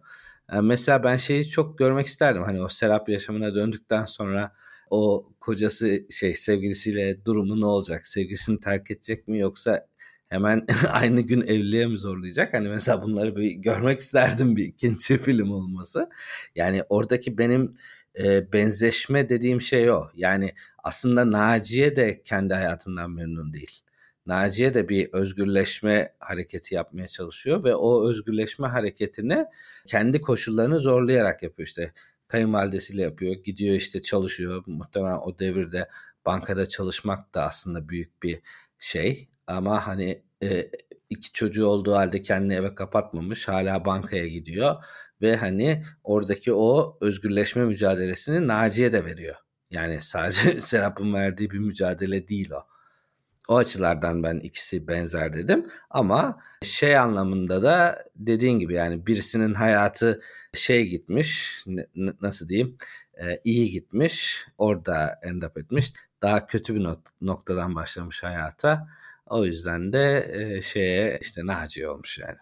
Mesela 0.61 1.03
ben 1.03 1.17
şeyi 1.17 1.49
çok 1.49 1.77
görmek 1.77 2.05
isterdim. 2.05 2.43
Hani 2.43 2.61
o 2.61 2.69
Serap 2.69 3.09
yaşamına 3.09 3.55
döndükten 3.55 4.05
sonra 4.05 4.51
o 4.89 5.29
kocası 5.39 6.05
şey 6.09 6.33
sevgilisiyle 6.33 7.25
durumu 7.25 7.61
ne 7.61 7.65
olacak? 7.65 8.07
Sevgilisini 8.07 8.59
terk 8.59 8.91
edecek 8.91 9.27
mi 9.27 9.39
yoksa 9.39 9.87
hemen 10.27 10.65
aynı 10.89 11.21
gün 11.21 11.41
evliliğe 11.41 11.85
mi 11.87 11.97
zorlayacak? 11.97 12.53
Hani 12.53 12.69
mesela 12.69 13.03
bunları 13.03 13.35
bir 13.35 13.51
görmek 13.51 13.99
isterdim 13.99 14.55
bir 14.55 14.65
ikinci 14.65 15.17
film 15.17 15.51
olması. 15.51 16.09
Yani 16.55 16.83
oradaki 16.89 17.37
benim 17.37 17.75
e, 18.17 18.53
benzeşme 18.53 19.29
dediğim 19.29 19.61
şey 19.61 19.91
o. 19.91 20.03
Yani 20.13 20.53
aslında 20.83 21.31
Naciye 21.31 21.95
de 21.95 22.21
kendi 22.23 22.53
hayatından 22.53 23.11
memnun 23.11 23.53
değil. 23.53 23.81
Naciye 24.25 24.73
de 24.73 24.89
bir 24.89 25.09
özgürleşme 25.13 26.13
hareketi 26.19 26.75
yapmaya 26.75 27.07
çalışıyor 27.07 27.63
ve 27.63 27.75
o 27.75 28.09
özgürleşme 28.09 28.67
hareketini 28.67 29.45
kendi 29.87 30.21
koşullarını 30.21 30.79
zorlayarak 30.79 31.43
yapıyor 31.43 31.67
işte. 31.67 31.93
Kayınvalidesiyle 32.27 33.01
yapıyor, 33.01 33.35
gidiyor 33.35 33.75
işte 33.75 34.01
çalışıyor. 34.01 34.63
Muhtemelen 34.67 35.17
o 35.17 35.39
devirde 35.39 35.87
bankada 36.25 36.65
çalışmak 36.67 37.33
da 37.35 37.43
aslında 37.43 37.89
büyük 37.89 38.23
bir 38.23 38.41
şey. 38.79 39.29
Ama 39.47 39.87
hani 39.87 40.23
e, 40.43 40.71
iki 41.09 41.31
çocuğu 41.31 41.65
olduğu 41.65 41.95
halde 41.95 42.21
kendini 42.21 42.53
eve 42.53 42.75
kapatmamış, 42.75 43.47
hala 43.47 43.85
bankaya 43.85 44.27
gidiyor 44.27 44.75
ve 45.21 45.35
hani 45.35 45.83
oradaki 46.03 46.53
o 46.53 46.97
özgürleşme 47.01 47.65
mücadelesini 47.65 48.47
Naciye 48.47 48.91
de 48.91 49.05
veriyor. 49.05 49.35
Yani 49.71 50.01
sadece 50.01 50.59
Serap'ın 50.59 51.13
verdiği 51.13 51.51
bir 51.51 51.59
mücadele 51.59 52.27
değil 52.27 52.51
o. 52.51 52.63
O 53.47 53.57
açılardan 53.57 54.23
ben 54.23 54.39
ikisi 54.39 54.87
benzer 54.87 55.33
dedim. 55.33 55.67
Ama 55.89 56.39
şey 56.61 56.97
anlamında 56.97 57.63
da 57.63 58.05
dediğin 58.15 58.59
gibi 58.59 58.73
yani 58.73 59.07
birisinin 59.07 59.53
hayatı 59.53 60.21
şey 60.53 60.85
gitmiş 60.87 61.63
nasıl 62.21 62.47
diyeyim 62.47 62.77
e, 63.19 63.41
iyi 63.43 63.71
gitmiş 63.71 64.45
orada 64.57 65.19
end 65.23 65.41
up 65.41 65.57
etmiş. 65.57 65.93
Daha 66.21 66.47
kötü 66.47 66.75
bir 66.75 66.87
noktadan 67.21 67.75
başlamış 67.75 68.23
hayata. 68.23 68.87
O 69.25 69.45
yüzden 69.45 69.93
de 69.93 70.31
e, 70.33 70.61
şeye 70.61 71.17
işte 71.21 71.45
Naci 71.45 71.87
olmuş 71.87 72.19
yani. 72.19 72.37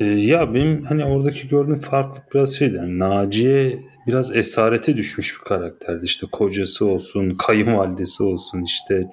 E, 0.00 0.04
ya 0.04 0.54
benim 0.54 0.84
hani 0.84 1.04
oradaki 1.04 1.48
gördüğüm 1.48 1.80
farklılık 1.80 2.34
biraz 2.34 2.56
şeydi. 2.56 2.76
Yani 2.76 2.98
Naciye 2.98 3.78
biraz 4.06 4.36
esarete 4.36 4.96
düşmüş 4.96 5.34
bir 5.40 5.44
karakterdi. 5.44 6.04
İşte 6.04 6.26
kocası 6.32 6.86
olsun, 6.86 7.30
kayınvalidesi 7.30 8.22
olsun 8.22 8.62
işte 8.62 9.06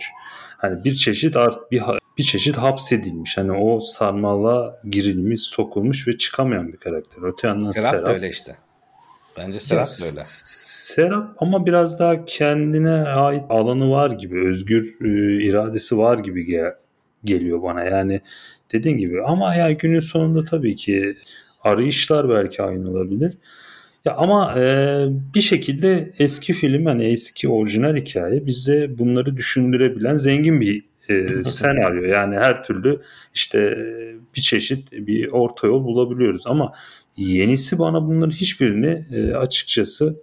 hani 0.58 0.84
bir 0.84 0.96
çeşit 0.96 1.38
art 1.38 1.72
bir 1.72 1.82
bir 2.18 2.24
çeşit 2.24 2.58
hapsedilmiş. 2.58 3.38
Hani 3.38 3.52
o 3.52 3.80
sarmala 3.80 4.82
girilmiş, 4.89 5.42
sokulmuş 5.42 6.08
ve 6.08 6.18
çıkamayan 6.18 6.68
bir 6.68 6.78
karakter. 6.78 7.22
Öte 7.24 7.48
yandan 7.48 7.72
Serap, 7.72 7.92
Serap 7.92 8.10
öyle 8.10 8.30
işte. 8.30 8.56
Bence 9.38 9.60
Serap 9.60 9.86
ya, 9.86 10.06
böyle. 10.06 10.22
Serap 10.26 11.36
ama 11.38 11.65
biraz 11.65 12.00
daha 12.00 12.26
kendine 12.26 12.94
ait 13.04 13.44
alanı 13.50 13.92
var 13.92 14.12
gibi, 14.12 14.48
özgür 14.48 14.98
e, 15.02 15.44
iradesi 15.44 15.98
var 15.98 16.20
gibi 16.20 16.46
geliyor 17.23 17.63
bana. 17.63 17.84
Yani 17.84 18.21
dediğin 18.73 18.97
gibi 18.97 19.23
ama 19.23 19.55
ya 19.55 19.71
günün 19.71 19.99
sonunda 19.99 20.43
tabii 20.43 20.75
ki 20.75 21.15
arayışlar 21.63 22.29
belki 22.29 22.63
aynı 22.63 22.89
olabilir. 22.89 23.34
Ya 24.05 24.15
ama 24.15 24.55
e, 24.60 25.05
bir 25.36 25.41
şekilde 25.41 26.13
eski 26.19 26.53
film 26.53 26.86
hani 26.86 27.05
eski 27.05 27.49
orijinal 27.49 27.95
hikaye 27.95 28.45
bize 28.45 28.97
bunları 28.97 29.38
düşündürebilen 29.38 30.15
zengin 30.15 30.62
bir 30.62 30.86
e, 31.10 31.43
senaryo. 31.43 32.03
Yani 32.03 32.36
her 32.36 32.63
türlü 32.63 33.01
işte 33.34 33.77
bir 34.36 34.41
çeşit 34.41 34.91
bir 34.91 35.27
orta 35.27 35.67
yol 35.67 35.84
bulabiliyoruz 35.84 36.43
ama 36.45 36.73
yenisi 37.17 37.79
bana 37.79 38.08
bunların 38.08 38.32
hiçbirini 38.32 39.05
e, 39.12 39.34
açıkçası 39.34 40.15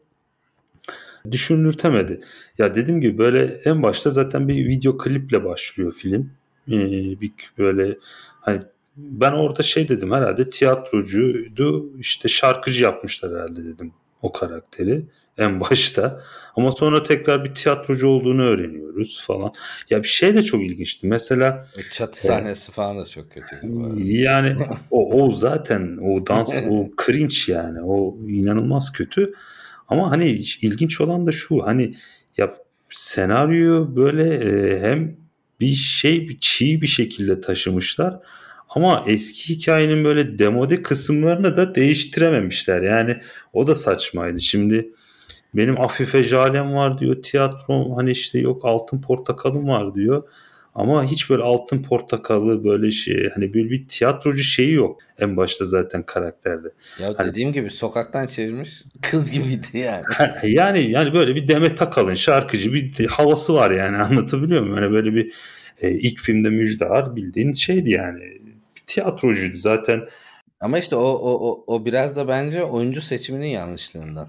düşündürtemedi. 1.30 2.20
Ya 2.58 2.74
dediğim 2.74 3.00
gibi 3.00 3.18
böyle 3.18 3.60
en 3.64 3.82
başta 3.82 4.10
zaten 4.10 4.48
bir 4.48 4.66
video 4.66 4.98
kliple 4.98 5.44
başlıyor 5.44 5.92
film. 5.92 6.30
Ee, 6.68 7.20
bir 7.20 7.32
böyle 7.58 7.98
hani 8.40 8.60
ben 8.96 9.32
orada 9.32 9.62
şey 9.62 9.88
dedim 9.88 10.12
herhalde 10.12 10.50
tiyatrocuydu 10.50 11.98
işte 11.98 12.28
şarkıcı 12.28 12.82
yapmışlar 12.82 13.32
herhalde 13.32 13.64
dedim 13.64 13.92
o 14.22 14.32
karakteri 14.32 15.06
en 15.38 15.60
başta. 15.60 16.20
Ama 16.56 16.72
sonra 16.72 17.02
tekrar 17.02 17.44
bir 17.44 17.54
tiyatrocu 17.54 18.08
olduğunu 18.08 18.42
öğreniyoruz 18.42 19.24
falan. 19.26 19.52
Ya 19.90 20.02
bir 20.02 20.08
şey 20.08 20.34
de 20.34 20.42
çok 20.42 20.62
ilginçti. 20.62 21.06
Mesela 21.06 21.66
çatı 21.92 22.20
sahnesi 22.20 22.70
e, 22.70 22.74
falan 22.74 22.98
da 22.98 23.04
çok 23.04 23.30
kötü. 23.30 23.60
Yani 24.04 24.56
o, 24.90 25.22
o 25.22 25.32
zaten 25.32 25.98
o 26.02 26.26
dans 26.26 26.62
o 26.70 26.88
cringe 27.04 27.34
yani 27.48 27.82
o 27.82 28.16
inanılmaz 28.28 28.92
kötü. 28.92 29.32
Ama 29.88 30.10
hani 30.10 30.28
ilginç 30.62 31.00
olan 31.00 31.26
da 31.26 31.32
şu 31.32 31.66
hani 31.66 31.94
ya 32.36 32.54
senaryo 32.90 33.96
böyle 33.96 34.34
e, 34.34 34.80
hem 34.80 35.16
bir 35.60 35.66
şey 35.66 36.28
bir 36.28 36.38
çiğ 36.40 36.82
bir 36.82 36.86
şekilde 36.86 37.40
taşımışlar. 37.40 38.18
Ama 38.68 39.04
eski 39.06 39.54
hikayenin 39.54 40.04
böyle 40.04 40.38
demode 40.38 40.82
kısımlarını 40.82 41.56
da 41.56 41.74
değiştirememişler. 41.74 42.82
Yani 42.82 43.16
o 43.52 43.66
da 43.66 43.74
saçmaydı. 43.74 44.40
Şimdi 44.40 44.90
benim 45.54 45.80
Afife 45.80 46.22
Jalem 46.22 46.74
var 46.74 46.98
diyor. 46.98 47.22
Tiyatro 47.22 47.96
hani 47.96 48.10
işte 48.10 48.38
yok 48.38 48.64
altın 48.64 49.00
portakalım 49.00 49.68
var 49.68 49.94
diyor. 49.94 50.22
Ama 50.76 51.04
hiç 51.04 51.30
böyle 51.30 51.42
altın 51.42 51.82
portakalı 51.82 52.64
böyle 52.64 52.90
şey 52.90 53.30
hani 53.34 53.54
böyle 53.54 53.70
bir 53.70 53.88
tiyatrocu 53.88 54.42
şeyi 54.42 54.72
yok 54.72 55.00
en 55.18 55.36
başta 55.36 55.64
zaten 55.64 56.02
karakterde. 56.02 56.68
Ya 57.00 57.14
hani, 57.16 57.30
dediğim 57.30 57.52
gibi 57.52 57.70
sokaktan 57.70 58.26
çevirmiş 58.26 58.82
kız 59.02 59.32
gibiydi 59.32 59.78
yani. 59.78 60.04
yani 60.42 60.90
yani 60.90 61.12
böyle 61.12 61.34
bir 61.34 61.48
Demet 61.48 61.82
Akalın 61.82 62.14
şarkıcı 62.14 62.72
bir 62.72 63.06
havası 63.06 63.54
var 63.54 63.70
yani 63.70 63.96
anlatabiliyor 64.02 64.62
muyum? 64.62 64.76
Hani 64.76 64.92
böyle 64.92 65.14
bir 65.14 65.32
e, 65.82 65.90
ilk 65.90 66.18
filmde 66.18 66.50
Müjdar 66.50 67.16
bildiğin 67.16 67.52
şeydi 67.52 67.90
yani 67.90 68.20
tiyatrocuydu 68.86 69.56
zaten. 69.56 70.08
Ama 70.60 70.78
işte 70.78 70.96
o, 70.96 71.04
o, 71.04 71.50
o, 71.50 71.64
o 71.66 71.84
biraz 71.84 72.16
da 72.16 72.28
bence 72.28 72.64
oyuncu 72.64 73.00
seçiminin 73.00 73.46
yanlışlığından. 73.46 74.28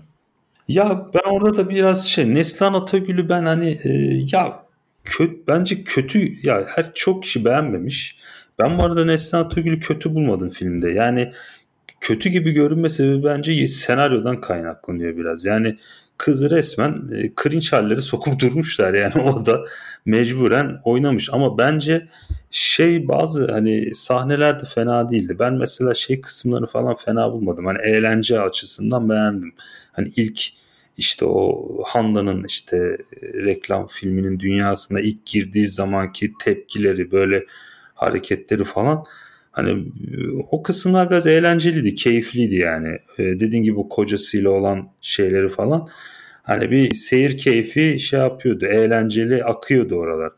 Ya 0.68 1.08
ben 1.14 1.32
orada 1.32 1.58
da 1.58 1.70
biraz 1.70 2.08
şey 2.08 2.34
Neslihan 2.34 2.74
Atagül'ü 2.74 3.30
ben 3.30 3.46
hani 3.46 3.78
e, 3.84 3.90
ya 4.32 4.67
kötü 5.10 5.38
bence 5.48 5.84
kötü 5.84 6.48
ya 6.48 6.66
her 6.68 6.94
çok 6.94 7.24
kişi 7.24 7.46
beğenmemiş. 7.46 8.18
Ben 8.60 8.78
bu 8.78 8.84
arada 8.84 9.06
Neslihan 9.06 9.46
Atagül'ü 9.46 9.80
kötü 9.80 10.16
bulmadım 10.16 10.50
filmde. 10.50 10.92
Yani 10.92 11.34
kötü 12.02 12.30
gibi 12.30 12.52
görünme 12.52 12.90
sebebi 12.90 13.24
bence 13.24 13.68
senaryodan 13.68 14.42
kaynaklanıyor 14.42 15.18
biraz. 15.18 15.46
Yani 15.46 15.78
kızı 16.18 16.50
resmen 16.50 16.92
e, 16.92 17.32
cringe 17.44 17.68
halleri 17.72 18.02
sokup 18.02 18.40
durmuşlar 18.42 18.94
yani 18.94 19.22
o 19.22 19.46
da 19.46 19.66
mecburen 20.06 20.80
oynamış 20.84 21.30
ama 21.34 21.58
bence 21.58 22.08
şey 22.52 23.08
bazı 23.08 23.52
hani 23.52 23.94
sahneler 23.94 24.60
de 24.60 24.66
fena 24.66 25.10
değildi. 25.10 25.36
Ben 25.40 25.54
mesela 25.54 25.94
şey 25.94 26.22
kısımları 26.22 26.66
falan 26.66 26.96
fena 26.96 27.32
bulmadım. 27.32 27.66
Hani 27.66 27.80
eğlence 27.82 28.40
açısından 28.40 29.10
beğendim. 29.10 29.54
Hani 29.92 30.12
ilk 30.16 30.42
işte 30.98 31.26
o 31.26 31.68
Handa'nın 31.86 32.44
işte 32.44 32.98
reklam 33.22 33.88
filminin 33.88 34.40
dünyasında 34.40 35.00
ilk 35.00 35.26
girdiği 35.26 35.68
zamanki 35.68 36.34
tepkileri 36.40 37.12
böyle 37.12 37.46
hareketleri 37.94 38.64
falan 38.64 39.06
hani 39.52 39.86
o 40.52 40.64
kısımlar 40.64 41.10
biraz 41.10 41.28
eğlenceliydi, 41.28 41.96
keyifliydi 41.96 42.56
yani. 42.56 42.98
Ee, 43.20 43.24
dediğin 43.24 43.64
gibi 43.64 43.80
kocasıyla 43.90 44.50
olan 44.50 44.90
şeyleri 45.02 45.50
falan 45.50 45.90
hani 46.44 46.72
bir 46.72 46.94
seyir 46.94 47.38
keyfi 47.38 48.00
şey 48.00 48.20
yapıyordu, 48.20 48.66
eğlenceli 48.66 49.44
akıyordu 49.44 49.96
oralar. 49.96 50.32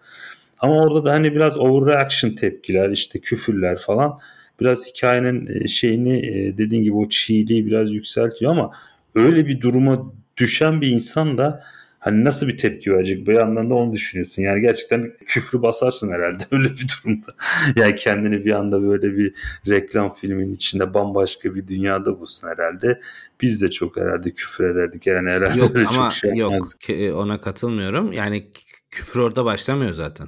Ama 0.59 0.79
orada 0.79 1.05
da 1.05 1.11
hani 1.11 1.35
biraz 1.35 1.57
overreaction 1.57 2.31
tepkiler, 2.31 2.89
işte 2.89 3.19
küfürler 3.19 3.77
falan 3.77 4.19
biraz 4.59 4.87
hikayenin 4.89 5.63
e, 5.63 5.67
şeyini 5.67 6.17
e, 6.17 6.57
dediğin 6.57 6.83
gibi 6.83 6.95
o 6.95 7.09
çiğliği 7.09 7.65
biraz 7.65 7.91
yükseltiyor 7.91 8.51
ama 8.51 8.71
öyle 9.15 9.47
bir 9.47 9.61
duruma 9.61 10.13
düşen 10.39 10.81
bir 10.81 10.87
insan 10.87 11.37
da 11.37 11.63
Hani 11.99 12.23
nasıl 12.23 12.47
bir 12.47 12.57
tepki 12.57 12.93
verecek 12.93 13.27
bir 13.27 13.33
yandan 13.33 13.69
da 13.69 13.73
onu 13.73 13.93
düşünüyorsun. 13.93 14.41
Yani 14.41 14.61
gerçekten 14.61 15.11
küfrü 15.25 15.61
basarsın 15.61 16.11
herhalde 16.11 16.43
öyle 16.51 16.69
bir 16.69 16.87
durumda. 16.87 17.27
yani 17.75 17.95
kendini 17.95 18.45
bir 18.45 18.51
anda 18.51 18.81
böyle 18.81 19.17
bir 19.17 19.33
reklam 19.67 20.13
filminin 20.13 20.55
içinde 20.55 20.93
bambaşka 20.93 21.55
bir 21.55 21.67
dünyada 21.67 22.19
bulsun 22.19 22.47
herhalde. 22.47 23.01
Biz 23.41 23.61
de 23.61 23.71
çok 23.71 23.97
herhalde 23.97 24.31
küfür 24.31 24.69
ederdik 24.69 25.07
yani 25.07 25.29
herhalde 25.29 25.59
yok, 25.59 25.75
öyle 25.75 25.87
ama 25.87 26.09
çok 26.09 26.17
şey 26.17 26.29
yok 26.29 26.51
yapmazdık. 26.51 26.89
e, 26.89 27.13
ona 27.13 27.41
katılmıyorum. 27.41 28.13
Yani 28.13 28.51
küfür 28.91 29.19
orada 29.19 29.45
başlamıyor 29.45 29.91
zaten. 29.91 30.27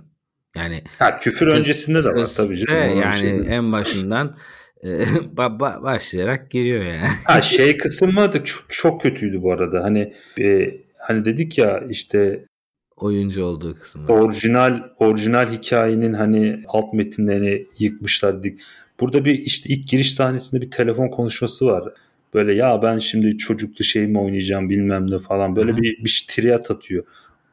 Yani 0.56 0.84
ha, 1.00 1.20
küfür 1.20 1.48
öncesinde 1.48 2.04
de 2.04 2.10
var 2.10 2.30
tabii 2.38 2.58
canım. 2.58 3.00
Yani 3.00 3.46
en 3.50 3.72
başından 3.72 4.28
ba- 4.28 4.32
ba- 4.32 4.36
başlayarak 5.84 6.52
giriyor 6.52 6.84
yani. 6.84 7.08
Ha 7.26 7.42
şey 7.42 7.78
kısım 7.78 8.16
vardı 8.16 8.42
çok, 8.46 8.66
çok 8.70 9.02
kötüydü 9.02 9.42
bu 9.42 9.52
arada. 9.52 9.84
Hani 9.84 10.14
e, 10.40 10.72
hani 10.98 11.26
dedik 11.26 11.58
ya 11.58 11.84
işte 11.90 12.46
oyuncu 12.98 13.44
olduğu 13.44 13.76
kısım. 13.76 14.06
Orijinal 14.10 14.82
orijinal 15.00 15.52
hikayenin 15.52 16.14
hani 16.14 16.60
alt 16.68 16.94
metinlerini 16.94 17.66
yıkmışlar 17.80 18.40
dedik. 18.40 18.60
Burada 19.00 19.26
bir 19.26 19.40
işte 19.40 19.70
ilk 19.70 19.88
giriş 19.88 20.14
sahnesinde 20.14 20.62
bir 20.62 20.72
telefon 20.72 21.08
konuşması 21.08 21.66
var. 21.66 21.94
Böyle 22.34 22.54
ya 22.54 22.82
ben 22.82 23.00
şimdi 23.00 23.38
çocuklu 23.38 23.86
şey 23.86 24.08
mi 24.08 24.20
oynayacağım 24.20 24.70
bilmem 24.70 25.12
ne 25.12 25.20
falan. 25.20 25.56
Böyle 25.56 25.72
Hı-hı. 25.72 25.82
bir 25.82 26.04
bir 26.04 26.26
triyat 26.30 26.72
atıyor. 26.72 27.04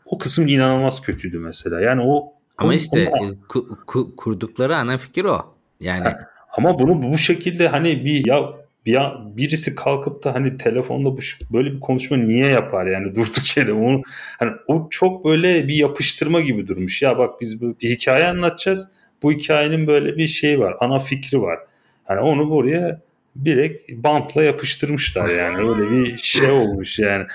O 0.07 0.19
kısım 0.19 0.47
inanılmaz 0.47 1.03
kötüydü 1.03 1.39
mesela. 1.39 1.81
Yani 1.81 2.03
o 2.03 2.33
ama 2.59 2.75
işte 2.75 3.13
ama... 3.21 3.35
Ku, 3.49 3.79
ku, 3.87 4.17
kurdukları 4.17 4.77
ana 4.77 4.99
fikir 4.99 5.25
o. 5.25 5.55
Yani 5.81 6.05
ha, 6.05 6.19
ama 6.59 6.79
bunu 6.79 7.13
bu 7.13 7.19
şekilde 7.19 7.69
hani 7.69 8.05
bir 8.05 8.27
ya 8.27 8.43
bir 8.87 8.99
birisi 9.37 9.75
kalkıp 9.75 10.25
da 10.25 10.35
hani 10.35 10.57
telefonda 10.57 11.17
bu 11.17 11.21
böyle 11.53 11.73
bir 11.73 11.81
konuşma 11.81 12.17
niye 12.17 12.47
yapar 12.47 12.87
yani 12.87 13.15
durduk 13.15 13.57
yere 13.57 13.73
onu 13.73 14.03
hani 14.39 14.51
o 14.67 14.87
çok 14.91 15.25
böyle 15.25 15.69
bir 15.69 15.75
yapıştırma 15.75 16.41
gibi 16.41 16.67
durmuş. 16.67 17.03
Ya 17.03 17.19
bak 17.19 17.41
biz 17.41 17.63
bir 17.63 17.91
hikaye 17.91 18.27
anlatacağız. 18.27 18.89
Bu 19.23 19.33
hikayenin 19.33 19.87
böyle 19.87 20.17
bir 20.17 20.27
şey 20.27 20.61
var. 20.61 20.77
Ana 20.81 20.99
fikri 20.99 21.41
var. 21.43 21.59
Hani 22.05 22.21
onu 22.21 22.51
buraya 22.51 23.01
direkt 23.45 23.91
bantla 23.93 24.43
yapıştırmışlar 24.43 25.29
yani 25.29 25.59
öyle 25.59 25.91
bir 25.91 26.19
şey 26.19 26.51
olmuş 26.51 26.99
yani. 26.99 27.27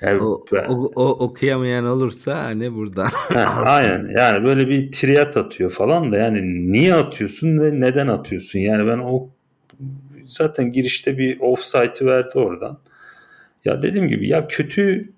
yani 0.00 0.22
o, 0.22 0.44
ben... 0.52 0.64
o, 0.68 0.92
o 0.94 1.08
okuyamayan 1.08 1.84
olursa 1.84 2.44
hani 2.44 2.74
buradan. 2.74 3.08
aynen 3.64 4.08
yani 4.18 4.44
böyle 4.44 4.68
bir 4.68 4.92
triyat 4.92 5.36
atıyor 5.36 5.70
falan 5.70 6.12
da 6.12 6.16
yani 6.16 6.72
niye 6.72 6.94
atıyorsun 6.94 7.58
ve 7.58 7.80
neden 7.80 8.06
atıyorsun 8.06 8.58
yani 8.58 8.86
ben 8.86 8.98
o 8.98 9.30
zaten 10.24 10.72
girişte 10.72 11.18
bir 11.18 11.40
offsite'ı 11.40 12.06
verdi 12.06 12.38
oradan. 12.38 12.78
Ya 13.64 13.82
dediğim 13.82 14.08
gibi 14.08 14.28
ya 14.28 14.48
kötü 14.48 15.12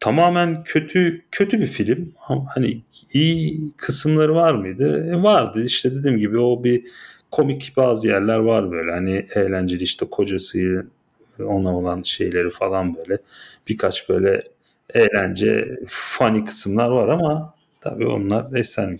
tamamen 0.00 0.64
kötü 0.64 1.22
kötü 1.30 1.60
bir 1.60 1.66
film. 1.66 2.12
Hani 2.54 2.82
iyi 3.12 3.60
kısımları 3.76 4.34
var 4.34 4.54
mıydı? 4.54 5.10
E 5.12 5.22
vardı. 5.22 5.64
İşte 5.64 5.94
dediğim 5.94 6.18
gibi 6.18 6.38
o 6.38 6.64
bir 6.64 6.84
komik 7.36 7.76
bazı 7.76 8.08
yerler 8.08 8.38
var 8.38 8.70
böyle. 8.70 8.92
Hani 8.92 9.26
eğlenceli 9.34 9.82
işte 9.82 10.06
kocası 10.10 10.86
ona 11.38 11.76
olan 11.76 12.02
şeyleri 12.02 12.50
falan 12.50 12.96
böyle. 12.96 13.18
Birkaç 13.68 14.08
böyle 14.08 14.42
eğlence 14.94 15.80
funny 15.86 16.44
kısımlar 16.44 16.88
var 16.88 17.08
ama 17.08 17.54
tabii 17.80 18.06
onlar 18.06 18.52
eser 18.52 18.98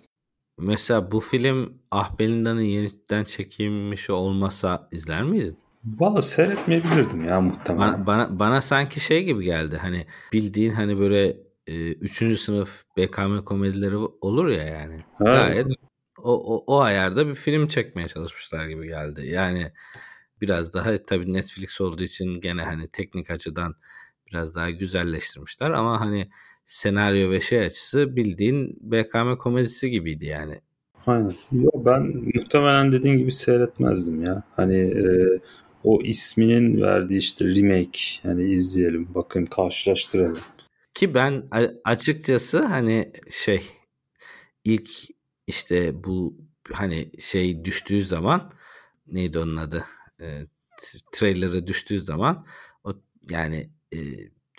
Mesela 0.58 1.12
bu 1.12 1.20
film 1.20 1.72
Ah 1.90 2.18
Belinda'nın 2.18 2.60
yeniden 2.60 3.24
çekilmiş 3.24 4.10
olmasa 4.10 4.88
izler 4.92 5.22
miydin? 5.22 5.56
Valla 5.84 6.22
seyretmeyebilirdim 6.22 7.24
ya 7.24 7.40
muhtemelen. 7.40 7.92
Bana, 7.92 8.06
bana, 8.06 8.38
bana 8.38 8.60
sanki 8.60 9.00
şey 9.00 9.24
gibi 9.24 9.44
geldi. 9.44 9.76
Hani 9.76 10.06
bildiğin 10.32 10.70
hani 10.70 10.98
böyle 10.98 11.36
e, 11.66 11.92
üçüncü 11.92 12.36
sınıf 12.36 12.84
BKM 12.96 13.38
komedileri 13.44 13.96
olur 13.96 14.48
ya 14.48 14.62
yani. 14.62 14.98
Evet. 15.20 15.34
Gayet 15.34 15.66
o, 16.26 16.54
o, 16.54 16.64
o 16.66 16.80
ayarda 16.80 17.28
bir 17.28 17.34
film 17.34 17.68
çekmeye 17.68 18.08
çalışmışlar 18.08 18.66
gibi 18.66 18.86
geldi. 18.86 19.26
Yani 19.26 19.72
biraz 20.40 20.74
daha 20.74 20.96
tabii 20.96 21.32
Netflix 21.32 21.80
olduğu 21.80 22.02
için 22.02 22.40
gene 22.40 22.62
hani 22.62 22.88
teknik 22.88 23.30
açıdan 23.30 23.74
biraz 24.26 24.54
daha 24.54 24.70
güzelleştirmişler 24.70 25.70
ama 25.70 26.00
hani 26.00 26.28
senaryo 26.64 27.30
ve 27.30 27.40
şey 27.40 27.60
açısı 27.60 28.16
bildiğin 28.16 28.78
BKM 28.80 29.36
komedisi 29.38 29.90
gibiydi 29.90 30.26
yani. 30.26 30.60
Aynen. 31.06 31.34
Yo, 31.52 31.70
ben 31.74 32.02
muhtemelen 32.34 32.92
dediğin 32.92 33.18
gibi 33.18 33.32
seyretmezdim 33.32 34.24
ya. 34.24 34.42
Hani 34.56 34.76
e, 34.76 35.04
o 35.84 36.02
isminin 36.02 36.82
verdiği 36.82 37.18
işte 37.18 37.44
remake 37.44 38.00
yani 38.24 38.50
izleyelim 38.50 39.14
bakayım 39.14 39.46
karşılaştıralım. 39.46 40.38
Ki 40.94 41.14
ben 41.14 41.42
açıkçası 41.84 42.64
hani 42.64 43.12
şey 43.30 43.60
ilk 44.64 44.90
işte 45.46 46.04
bu 46.04 46.36
hani 46.72 47.10
şey 47.20 47.64
düştüğü 47.64 48.02
zaman 48.02 48.52
neydi 49.06 49.38
onun 49.38 49.56
adı 49.56 49.84
e, 50.20 50.46
trailer'ı 51.12 51.66
düştüğü 51.66 52.00
zaman 52.00 52.46
o 52.84 52.92
yani 53.30 53.70
e, 53.94 53.98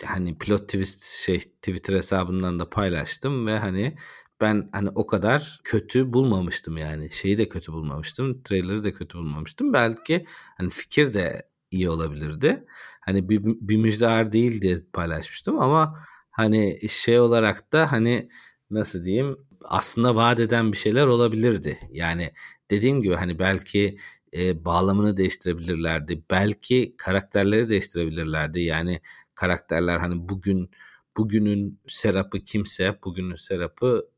hani 0.04 0.38
pilot 0.38 0.68
twist 0.68 1.04
şey 1.04 1.38
Twitter 1.38 1.94
hesabından 1.96 2.58
da 2.58 2.70
paylaştım 2.70 3.46
ve 3.46 3.58
hani 3.58 3.96
ben 4.40 4.68
hani 4.72 4.90
o 4.94 5.06
kadar 5.06 5.60
kötü 5.64 6.12
bulmamıştım 6.12 6.76
yani. 6.76 7.10
Şeyi 7.10 7.38
de 7.38 7.48
kötü 7.48 7.72
bulmamıştım. 7.72 8.42
Trailer'ı 8.42 8.84
da 8.84 8.92
kötü 8.92 9.18
bulmamıştım. 9.18 9.72
Belki 9.72 10.26
hani 10.56 10.70
fikir 10.70 11.14
de 11.14 11.48
iyi 11.70 11.90
olabilirdi. 11.90 12.64
Hani 13.00 13.28
bir, 13.28 13.44
bir 13.44 13.76
müjdear 13.76 14.32
değil 14.32 14.62
diye 14.62 14.76
paylaşmıştım 14.92 15.58
ama 15.60 15.98
hani 16.30 16.88
şey 16.88 17.20
olarak 17.20 17.72
da 17.72 17.92
hani 17.92 18.28
nasıl 18.70 19.04
diyeyim 19.04 19.36
aslında 19.64 20.14
vaat 20.14 20.40
eden 20.40 20.72
bir 20.72 20.76
şeyler 20.76 21.06
olabilirdi. 21.06 21.78
Yani 21.92 22.32
dediğim 22.70 23.02
gibi 23.02 23.14
hani 23.14 23.38
belki 23.38 23.98
e, 24.36 24.64
bağlamını 24.64 25.16
değiştirebilirlerdi. 25.16 26.22
Belki 26.30 26.94
karakterleri 26.98 27.68
değiştirebilirlerdi. 27.68 28.60
Yani 28.60 29.00
karakterler 29.34 29.98
hani 29.98 30.28
bugün 30.28 30.70
bugünün 31.16 31.80
Serap'ı 31.88 32.40
kimse 32.40 32.98
bugünün 33.04 33.34
Serap'ı 33.34 34.08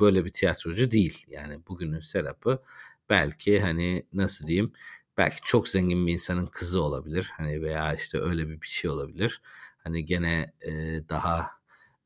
böyle 0.00 0.24
bir 0.24 0.32
tiyatrocu 0.32 0.90
değil. 0.90 1.24
Yani 1.28 1.66
bugünün 1.68 2.00
Serap'ı 2.00 2.62
belki 3.10 3.60
hani 3.60 4.06
nasıl 4.12 4.46
diyeyim 4.46 4.72
belki 5.18 5.36
çok 5.42 5.68
zengin 5.68 6.06
bir 6.06 6.12
insanın 6.12 6.46
kızı 6.46 6.82
olabilir. 6.82 7.30
Hani 7.36 7.62
veya 7.62 7.94
işte 7.94 8.18
öyle 8.18 8.48
bir 8.48 8.60
bir 8.60 8.66
şey 8.66 8.90
olabilir. 8.90 9.42
Hani 9.78 10.04
gene 10.04 10.52
e, 10.66 10.72
daha 11.08 11.50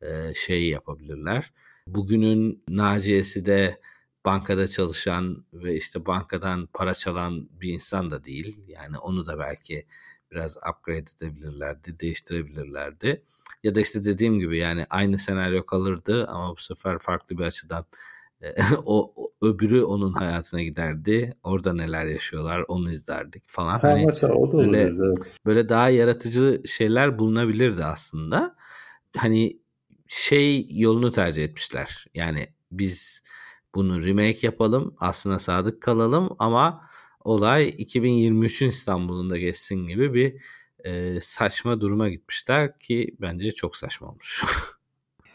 e, 0.03 0.35
şey 0.35 0.69
yapabilirler. 0.69 1.53
Bugünün 1.95 2.65
Naciye'si 2.69 3.45
de 3.45 3.81
bankada 4.25 4.67
çalışan 4.67 5.45
ve 5.53 5.77
işte 5.77 6.07
bankadan 6.07 6.69
para 6.75 6.95
çalan 6.95 7.49
bir 7.61 7.73
insan 7.73 8.11
da 8.11 8.25
değil. 8.25 8.61
Yani 8.67 8.99
onu 8.99 9.27
da 9.27 9.39
belki 9.39 9.87
biraz 10.33 10.57
upgrade 10.57 11.05
edebilirlerdi, 11.17 12.01
değiştirebilirlerdi. 12.01 13.23
Ya 13.63 13.75
da 13.75 13.81
işte 13.81 14.05
dediğim 14.05 14.39
gibi 14.39 14.59
yani 14.59 14.87
aynı 14.91 15.19
senaryo 15.19 15.67
kalırdı 15.67 16.27
ama 16.27 16.51
bu 16.57 16.61
sefer 16.61 16.99
farklı 16.99 17.39
bir 17.39 17.45
açıdan 17.45 17.85
e, 18.43 18.55
o, 18.85 19.13
o 19.17 19.33
öbürü 19.43 19.83
onun 19.83 20.13
hayatına 20.13 20.63
giderdi. 20.63 21.37
Orada 21.43 21.73
neler 21.73 22.07
yaşıyorlar 22.07 22.65
onu 22.69 22.93
izlerdik 22.93 23.43
falan. 23.47 23.79
Ha, 23.79 23.89
hani 23.89 24.07
mesela 24.07 24.35
o 24.35 24.53
da 24.53 24.59
böyle, 24.59 24.93
böyle 25.47 25.69
daha 25.69 25.89
yaratıcı 25.89 26.63
şeyler 26.67 27.19
bulunabilirdi 27.19 27.85
aslında. 27.85 28.57
Hani 29.17 29.59
şey 30.09 30.67
yolunu 30.71 31.11
tercih 31.11 31.45
etmişler. 31.45 32.07
Yani 32.15 32.47
biz 32.73 33.23
bunu 33.75 34.07
remake 34.07 34.39
yapalım, 34.43 34.95
aslına 34.99 35.39
sadık 35.39 35.81
kalalım 35.83 36.37
ama 36.39 36.89
olay 37.25 37.69
2023'ün 37.69 38.69
İstanbul'unda 38.69 39.39
geçsin 39.39 39.85
gibi 39.85 40.15
bir 40.15 40.35
e, 40.85 41.21
saçma 41.21 41.81
duruma 41.81 42.09
gitmişler 42.09 42.79
ki 42.79 43.17
bence 43.21 43.53
çok 43.53 43.77
saçma 43.77 44.09
olmuş. 44.09 44.45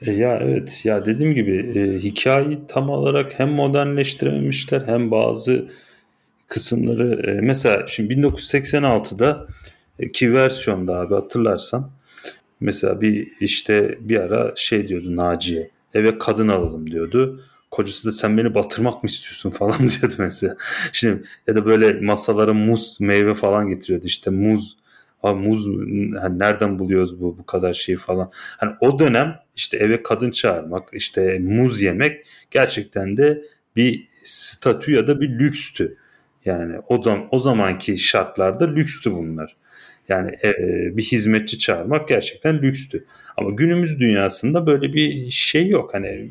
E, 0.01 0.11
ya 0.11 0.39
evet 0.41 0.86
ya 0.86 1.05
dediğim 1.05 1.34
gibi 1.34 1.80
e, 1.80 1.99
hikayeyi 1.99 2.59
tam 2.67 2.89
olarak 2.89 3.39
hem 3.39 3.49
modernleştirememişler 3.49 4.82
hem 4.86 5.11
bazı 5.11 5.71
kısımları 6.47 7.32
e, 7.32 7.41
mesela 7.41 7.88
şimdi 7.88 8.13
1986'da 8.13 9.47
e, 9.99 10.11
ki 10.11 10.34
versiyonda 10.34 10.99
abi 10.99 11.13
hatırlarsan 11.13 11.91
mesela 12.64 13.01
bir 13.01 13.32
işte 13.39 13.97
bir 13.99 14.18
ara 14.18 14.53
şey 14.55 14.88
diyordu 14.88 15.16
Naciye 15.16 15.70
eve 15.93 16.18
kadın 16.18 16.47
alalım 16.47 16.91
diyordu. 16.91 17.41
Kocası 17.72 18.07
da 18.07 18.11
sen 18.11 18.38
beni 18.38 18.55
batırmak 18.55 19.03
mı 19.03 19.09
istiyorsun 19.09 19.49
falan 19.59 19.80
diyordu 19.80 20.16
mesela. 20.18 20.57
Şimdi 20.91 21.24
ya 21.47 21.55
da 21.55 21.66
böyle 21.66 22.01
masalara 22.01 22.53
muz 22.53 22.97
meyve 23.01 23.34
falan 23.34 23.70
getiriyordu 23.70 24.05
işte 24.05 24.30
muz 24.32 24.78
Abi 25.24 25.39
muz 25.39 25.68
hani 26.22 26.39
nereden 26.39 26.80
buluyoruz 26.80 27.22
bu 27.22 27.38
bu 27.38 27.45
kadar 27.45 27.74
şey 27.74 27.97
falan. 27.97 28.32
Hani 28.34 28.74
o 28.82 28.99
dönem 28.99 29.36
işte 29.55 29.78
eve 29.78 30.03
kadın 30.03 30.32
çağırmak, 30.32 30.89
işte 30.93 31.39
muz 31.39 31.82
yemek 31.82 32.26
gerçekten 32.51 33.18
de 33.18 33.43
bir 33.76 34.07
statü 34.24 34.93
ya 34.93 35.07
da 35.07 35.22
bir 35.22 35.30
lükstü. 35.30 35.97
Yani 36.45 36.76
o 36.88 37.03
zaman 37.03 37.28
o 37.32 37.39
zamanki 37.39 37.97
şartlarda 37.97 38.66
lükstü 38.66 39.11
bunlar. 39.14 39.55
Yani 40.09 40.31
e, 40.43 40.51
bir 40.97 41.03
hizmetçi 41.03 41.59
çağırmak 41.59 42.07
gerçekten 42.07 42.61
lükstü. 42.61 43.05
Ama 43.37 43.49
günümüz 43.49 43.99
dünyasında 43.99 44.67
böyle 44.67 44.93
bir 44.93 45.29
şey 45.29 45.67
yok. 45.67 45.93
Hani 45.93 46.29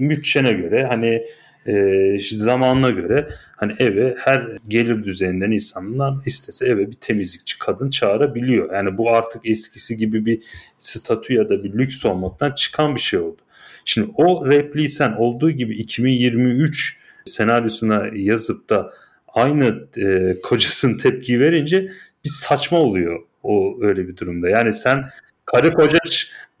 bütçene 0.00 0.52
göre 0.52 0.86
hani 0.86 1.26
e, 1.66 2.18
zamanına 2.18 2.90
göre 2.90 3.28
hani 3.56 3.72
eve 3.78 4.14
her 4.18 4.58
gelir 4.68 5.04
düzeyinden 5.04 5.50
insanlar 5.50 6.14
istese 6.26 6.66
eve 6.66 6.88
bir 6.88 6.96
temizlikçi 6.96 7.58
kadın 7.58 7.90
çağırabiliyor. 7.90 8.74
Yani 8.74 8.98
bu 8.98 9.10
artık 9.10 9.46
eskisi 9.46 9.96
gibi 9.96 10.26
bir 10.26 10.42
statü 10.78 11.34
ya 11.34 11.48
da 11.48 11.64
bir 11.64 11.72
lüks 11.72 12.04
olmaktan 12.04 12.52
çıkan 12.52 12.94
bir 12.94 13.00
şey 13.00 13.20
oldu. 13.20 13.40
Şimdi 13.84 14.10
o 14.14 14.50
repliği 14.50 14.88
sen 14.88 15.12
olduğu 15.12 15.50
gibi 15.50 15.74
2023 15.74 16.98
senaryosuna 17.24 18.06
yazıp 18.14 18.70
da 18.70 18.92
aynı 19.34 19.88
e, 19.96 20.40
kocasının 20.42 20.98
tepki 20.98 21.40
verince 21.40 21.88
bir 22.24 22.30
saçma 22.30 22.78
oluyor 22.78 23.20
o 23.42 23.76
öyle 23.80 24.08
bir 24.08 24.16
durumda. 24.16 24.48
Yani 24.48 24.72
sen 24.72 25.04
karı 25.46 25.74
koca 25.74 25.98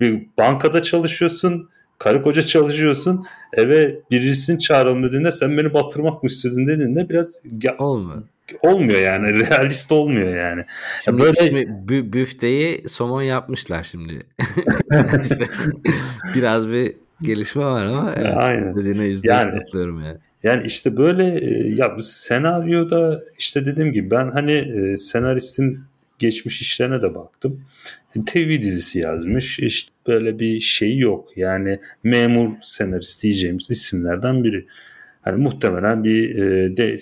bir 0.00 0.26
bankada 0.38 0.82
çalışıyorsun 0.82 1.68
karı 1.98 2.22
koca 2.22 2.42
çalışıyorsun 2.42 3.26
eve 3.56 4.00
birisini 4.10 4.58
çağıralım 4.58 5.02
dediğinde 5.02 5.32
sen 5.32 5.58
beni 5.58 5.74
batırmak 5.74 6.22
mı 6.22 6.26
istedin 6.26 6.66
dediğinde 6.66 7.08
biraz 7.08 7.42
olmuyor. 7.78 8.22
Olmuyor 8.62 9.00
yani 9.00 9.26
realist 9.50 9.92
olmuyor 9.92 10.36
yani. 10.36 10.64
Şimdi, 11.04 11.22
böyle... 11.22 11.34
şimdi 11.34 11.60
bü- 11.60 12.12
büfteyi 12.12 12.88
somon 12.88 13.22
yapmışlar 13.22 13.84
şimdi. 13.84 14.18
biraz 16.34 16.68
bir 16.68 16.92
gelişme 17.22 17.64
var 17.64 17.86
ama 17.86 18.12
evet, 18.16 18.36
Aynen. 18.36 18.76
dediğine 18.76 19.04
yüzde 19.04 19.28
yani, 19.28 19.58
katılıyorum 19.58 20.04
yani. 20.04 20.18
Yani 20.42 20.66
işte 20.66 20.96
böyle 20.96 21.38
e, 21.40 21.68
ya 21.68 21.96
bu 21.96 22.02
senaryoda 22.02 23.22
işte 23.38 23.64
dediğim 23.64 23.92
gibi 23.92 24.10
ben 24.10 24.30
hani 24.30 24.52
e, 24.52 24.96
senaristin 24.96 25.80
geçmiş 26.18 26.60
işlerine 26.60 27.02
de 27.02 27.14
baktım. 27.14 27.64
TV 28.26 28.62
dizisi 28.62 28.98
yazmış. 28.98 29.58
İşte 29.58 29.92
böyle 30.06 30.38
bir 30.38 30.60
şey 30.60 30.98
yok. 30.98 31.36
Yani 31.36 31.80
memur 32.04 32.50
senarist 32.62 33.22
diyeceğimiz 33.22 33.70
isimlerden 33.70 34.44
biri. 34.44 34.66
Hani 35.22 35.42
muhtemelen 35.42 36.04
bir 36.04 36.34
e, 36.34 36.76
de, 36.76 36.96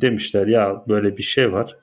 demişler 0.00 0.46
ya 0.46 0.84
böyle 0.88 1.16
bir 1.16 1.22
şey 1.22 1.52
var. 1.52 1.76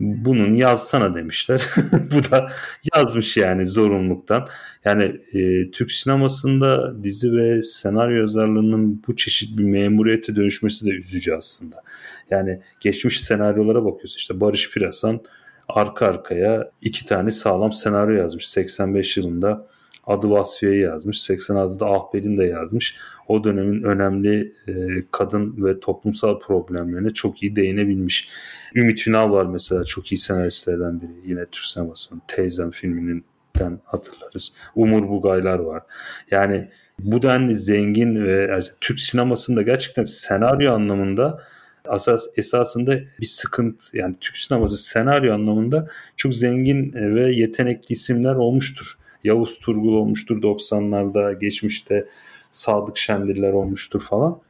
Bunun 0.00 0.54
yazsana 0.54 1.14
demişler. 1.14 1.66
Bu 1.92 2.30
da 2.30 2.50
yazmış 2.94 3.36
yani 3.36 3.66
zorunluluktan. 3.66 4.46
Yani 4.84 5.20
e, 5.32 5.70
Türk 5.70 5.92
sinemasında 5.92 6.94
dizi 7.04 7.32
ve 7.32 7.62
senaryo 7.62 8.20
yazarlığının 8.20 9.02
bu 9.06 9.16
çeşit 9.16 9.58
bir 9.58 9.64
memuriyete 9.64 10.36
dönüşmesi 10.36 10.86
de 10.86 10.90
üzücü 10.90 11.34
aslında. 11.34 11.82
Yani 12.30 12.60
geçmiş 12.80 13.20
senaryolara 13.20 13.84
bakıyorsun 13.84 14.16
işte 14.18 14.40
Barış 14.40 14.70
Pirasan 14.70 15.20
arka 15.68 16.06
arkaya 16.06 16.70
iki 16.82 17.06
tane 17.06 17.30
sağlam 17.30 17.72
senaryo 17.72 18.14
yazmış. 18.14 18.48
85 18.48 19.16
yılında 19.16 19.66
Adı 20.10 20.30
Vasfiye'yi 20.30 20.80
yazmış. 20.80 21.30
86'da 21.30 21.86
Ahber'in 21.86 22.38
de 22.38 22.44
yazmış. 22.44 22.96
O 23.28 23.44
dönemin 23.44 23.82
önemli 23.82 24.52
e, 24.68 24.72
kadın 25.10 25.64
ve 25.64 25.80
toplumsal 25.80 26.40
problemlerine 26.40 27.10
çok 27.10 27.42
iyi 27.42 27.56
değinebilmiş. 27.56 28.28
Ümit 28.74 29.06
Ünal 29.06 29.32
var 29.32 29.46
mesela 29.46 29.84
çok 29.84 30.12
iyi 30.12 30.18
senaristlerden 30.18 31.00
biri. 31.00 31.10
Yine 31.26 31.46
Türk 31.46 31.64
sinemasının 31.64 32.22
Teyzem 32.28 32.70
filminden 32.70 33.80
hatırlarız. 33.84 34.52
Umur 34.74 35.08
Bugaylar 35.08 35.58
var. 35.58 35.82
Yani 36.30 36.68
bu 36.98 37.22
denli 37.22 37.54
zengin 37.54 38.24
ve 38.24 38.46
yani 38.50 38.62
Türk 38.80 39.00
sinemasında 39.00 39.62
gerçekten 39.62 40.02
senaryo 40.02 40.72
anlamında 40.72 41.42
asas 41.88 42.26
esasında 42.36 43.00
bir 43.20 43.26
sıkıntı 43.26 43.98
yani 43.98 44.14
Türk 44.20 44.36
sineması 44.36 44.76
senaryo 44.76 45.34
anlamında 45.34 45.88
çok 46.16 46.34
zengin 46.34 46.92
ve 46.94 47.32
yetenekli 47.32 47.92
isimler 47.92 48.34
olmuştur. 48.34 48.99
Yavuz 49.24 49.58
Turgul 49.58 49.92
olmuştur 49.92 50.42
90'larda 50.42 51.38
geçmişte 51.38 52.06
Sadık 52.52 52.98
Şendiller 52.98 53.52
olmuştur 53.52 54.00
falan. 54.00 54.40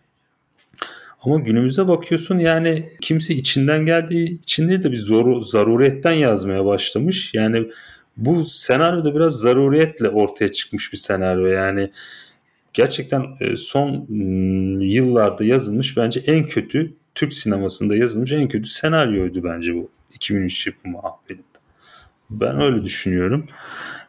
Ama 1.25 1.39
günümüze 1.39 1.89
bakıyorsun 1.89 2.39
yani 2.39 2.93
kimse 3.01 3.35
içinden 3.35 3.87
geldiği 3.87 4.41
için 4.41 4.69
değil 4.69 4.83
de 4.83 4.93
bir 4.93 4.97
zor, 4.97 5.43
zaruriyetten 5.43 6.13
yazmaya 6.13 6.65
başlamış. 6.65 7.35
Yani 7.35 7.69
bu 8.17 8.45
senaryo 8.45 9.05
da 9.05 9.15
biraz 9.15 9.37
zaruriyetle 9.41 10.09
ortaya 10.09 10.53
çıkmış 10.53 10.93
bir 10.93 10.99
senaryo. 10.99 11.47
Yani 11.47 11.91
gerçekten 12.73 13.25
e, 13.41 13.57
son 13.57 14.07
yıllarda 14.81 15.45
yazılmış 15.45 15.97
bence 15.97 16.21
en 16.27 16.47
kötü 16.47 16.95
Türk 17.15 17.33
sinemasında 17.33 17.97
yazılmış 17.97 18.33
en 18.33 18.49
kötü 18.49 18.69
senaryoydu 18.69 19.45
bence 19.45 19.75
bu 19.75 19.91
2003 20.15 20.67
yapımı 20.67 20.99
Ahbel'in. 20.99 21.50
Ben 22.31 22.61
öyle 22.61 22.85
düşünüyorum. 22.85 23.47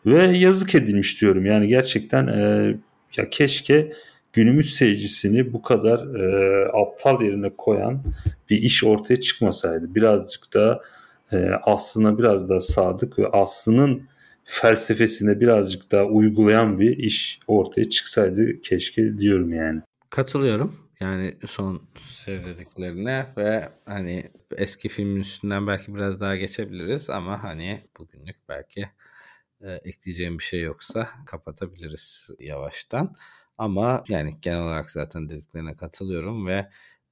Ve 0.05 0.37
yazık 0.37 0.75
edilmiş 0.75 1.21
diyorum. 1.21 1.45
Yani 1.45 1.67
gerçekten 1.67 2.27
e, 2.27 2.73
ya 3.17 3.29
keşke 3.29 3.93
günümüz 4.33 4.75
seyircisini 4.75 5.53
bu 5.53 5.61
kadar 5.61 6.15
e, 6.15 6.65
aptal 6.73 7.21
yerine 7.21 7.49
koyan 7.57 8.03
bir 8.49 8.57
iş 8.57 8.83
ortaya 8.83 9.19
çıkmasaydı. 9.19 9.95
Birazcık 9.95 10.53
da 10.53 10.81
e, 11.31 11.49
aslına 11.63 12.17
biraz 12.17 12.49
daha 12.49 12.59
sadık 12.59 13.19
ve 13.19 13.27
aslının 13.27 14.01
felsefesine 14.43 15.39
birazcık 15.39 15.91
daha 15.91 16.05
uygulayan 16.05 16.79
bir 16.79 16.97
iş 16.97 17.39
ortaya 17.47 17.89
çıksaydı 17.89 18.61
keşke 18.61 19.17
diyorum 19.17 19.53
yani. 19.53 19.81
Katılıyorum. 20.09 20.80
Yani 21.01 21.37
son 21.47 21.87
söylediklerine 21.95 23.33
ve 23.37 23.69
hani 23.85 24.31
eski 24.57 24.89
filmin 24.89 25.21
üstünden 25.21 25.67
belki 25.67 25.95
biraz 25.95 26.21
daha 26.21 26.35
geçebiliriz 26.35 27.09
ama 27.09 27.43
hani 27.43 27.87
bugünlük 27.99 28.35
belki 28.49 28.89
e, 29.61 29.71
ekleyeceğim 29.71 30.39
bir 30.39 30.43
şey 30.43 30.61
yoksa 30.61 31.09
kapatabiliriz 31.25 32.29
yavaştan. 32.39 33.15
Ama 33.57 34.03
yani 34.07 34.33
genel 34.41 34.61
olarak 34.61 34.91
zaten 34.91 35.29
dediklerine 35.29 35.75
katılıyorum 35.75 36.47
ve 36.47 36.69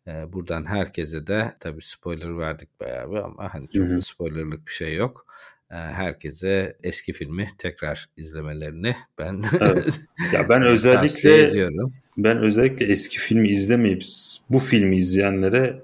e, 0.08 0.34
buradan 0.34 0.66
herkese 0.66 1.28
de 1.28 1.56
tabii 1.60 1.82
spoiler 1.82 2.38
verdik 2.38 2.80
bayağı 2.80 3.12
bir 3.12 3.16
ama 3.18 3.54
hani 3.54 3.68
çok 3.68 3.90
da 3.90 4.02
spoilerlık 4.02 4.68
bir 4.68 4.72
şey 4.72 4.96
yok. 4.96 5.26
E, 5.72 5.76
herkese 5.76 6.78
eski 6.84 7.14
filmi 7.14 7.48
tekrar 7.58 8.10
izlemelerini 8.18 8.96
ben 9.18 9.42
evet. 9.62 10.00
ya 10.34 10.50
ben 10.50 10.62
özellikle 10.62 11.48
ediyorum. 11.48 11.94
ben 12.18 12.38
özellikle 12.38 12.86
eski 12.86 13.20
filmi 13.20 13.50
izlemeyip 13.50 14.04
bu 14.50 14.60
filmi 14.60 14.98
izleyenlere 14.98 15.80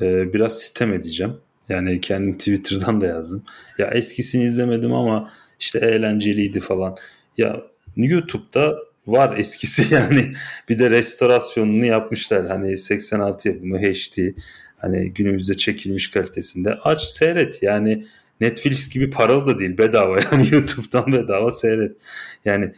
e, 0.00 0.32
biraz 0.32 0.58
sitem 0.58 0.92
edeceğim. 0.92 1.36
Yani 1.68 2.00
kendim 2.00 2.38
Twitter'dan 2.38 3.00
da 3.00 3.06
yazdım. 3.06 3.42
Ya 3.78 3.86
eskisini 3.86 4.44
izlemedim 4.44 4.92
ama 4.92 5.32
işte 5.60 5.78
eğlenceliydi 5.78 6.60
falan. 6.60 6.96
Ya 7.38 7.62
YouTube'da 7.96 8.78
var 9.06 9.36
eskisi 9.36 9.94
yani. 9.94 10.32
Bir 10.68 10.78
de 10.78 10.90
restorasyonunu 10.90 11.84
yapmışlar. 11.84 12.46
Hani 12.46 12.78
86 12.78 13.48
yapımı 13.48 13.78
HD. 13.78 14.32
Hani 14.76 15.12
günümüzde 15.12 15.54
çekilmiş 15.54 16.10
kalitesinde. 16.10 16.74
Aç 16.74 17.02
seyret 17.02 17.62
yani 17.62 18.04
Netflix 18.40 18.88
gibi 18.88 19.10
paralı 19.10 19.46
da 19.46 19.58
değil 19.58 19.78
bedava 19.78 20.18
yani 20.32 20.48
YouTube'dan 20.52 21.12
bedava 21.12 21.50
seyret. 21.50 21.96
Yani 22.44 22.72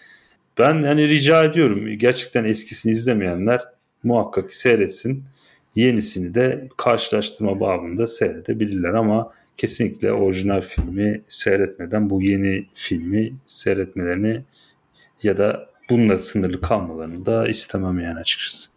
ben 0.59 0.75
yani 0.75 1.09
rica 1.09 1.45
ediyorum 1.45 1.99
gerçekten 1.99 2.45
eskisini 2.45 2.93
izlemeyenler 2.93 3.61
muhakkak 4.03 4.55
seyretsin. 4.55 5.25
Yenisini 5.75 6.35
de 6.35 6.69
karşılaştırma 6.77 7.61
babında 7.61 8.07
seyredebilirler 8.07 8.95
ama 8.95 9.33
kesinlikle 9.57 10.13
orijinal 10.13 10.61
filmi 10.61 11.23
seyretmeden 11.29 12.11
bu 12.11 12.23
yeni 12.23 12.67
filmi 12.75 13.33
seyretmelerini 13.47 14.43
ya 15.23 15.39
da 15.39 15.71
bununla 15.91 16.19
sınırlı 16.19 16.61
kalmalarını 16.61 17.27
da 17.27 17.49
istemem 17.49 18.01
yani 18.01 18.19
açıkçası. 18.19 18.71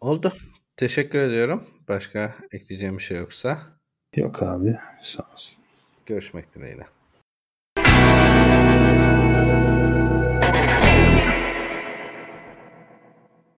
Oldu. 0.00 0.32
Teşekkür 0.76 1.18
ediyorum. 1.18 1.64
Başka 1.88 2.34
ekleyeceğim 2.52 2.98
bir 2.98 3.02
şey 3.02 3.16
yoksa. 3.16 3.79
Yok 4.16 4.42
abi. 4.42 4.78
Sağ 5.00 5.22
olsun. 5.32 5.64
Görüşmek 6.06 6.54
dileğiyle. 6.54 6.86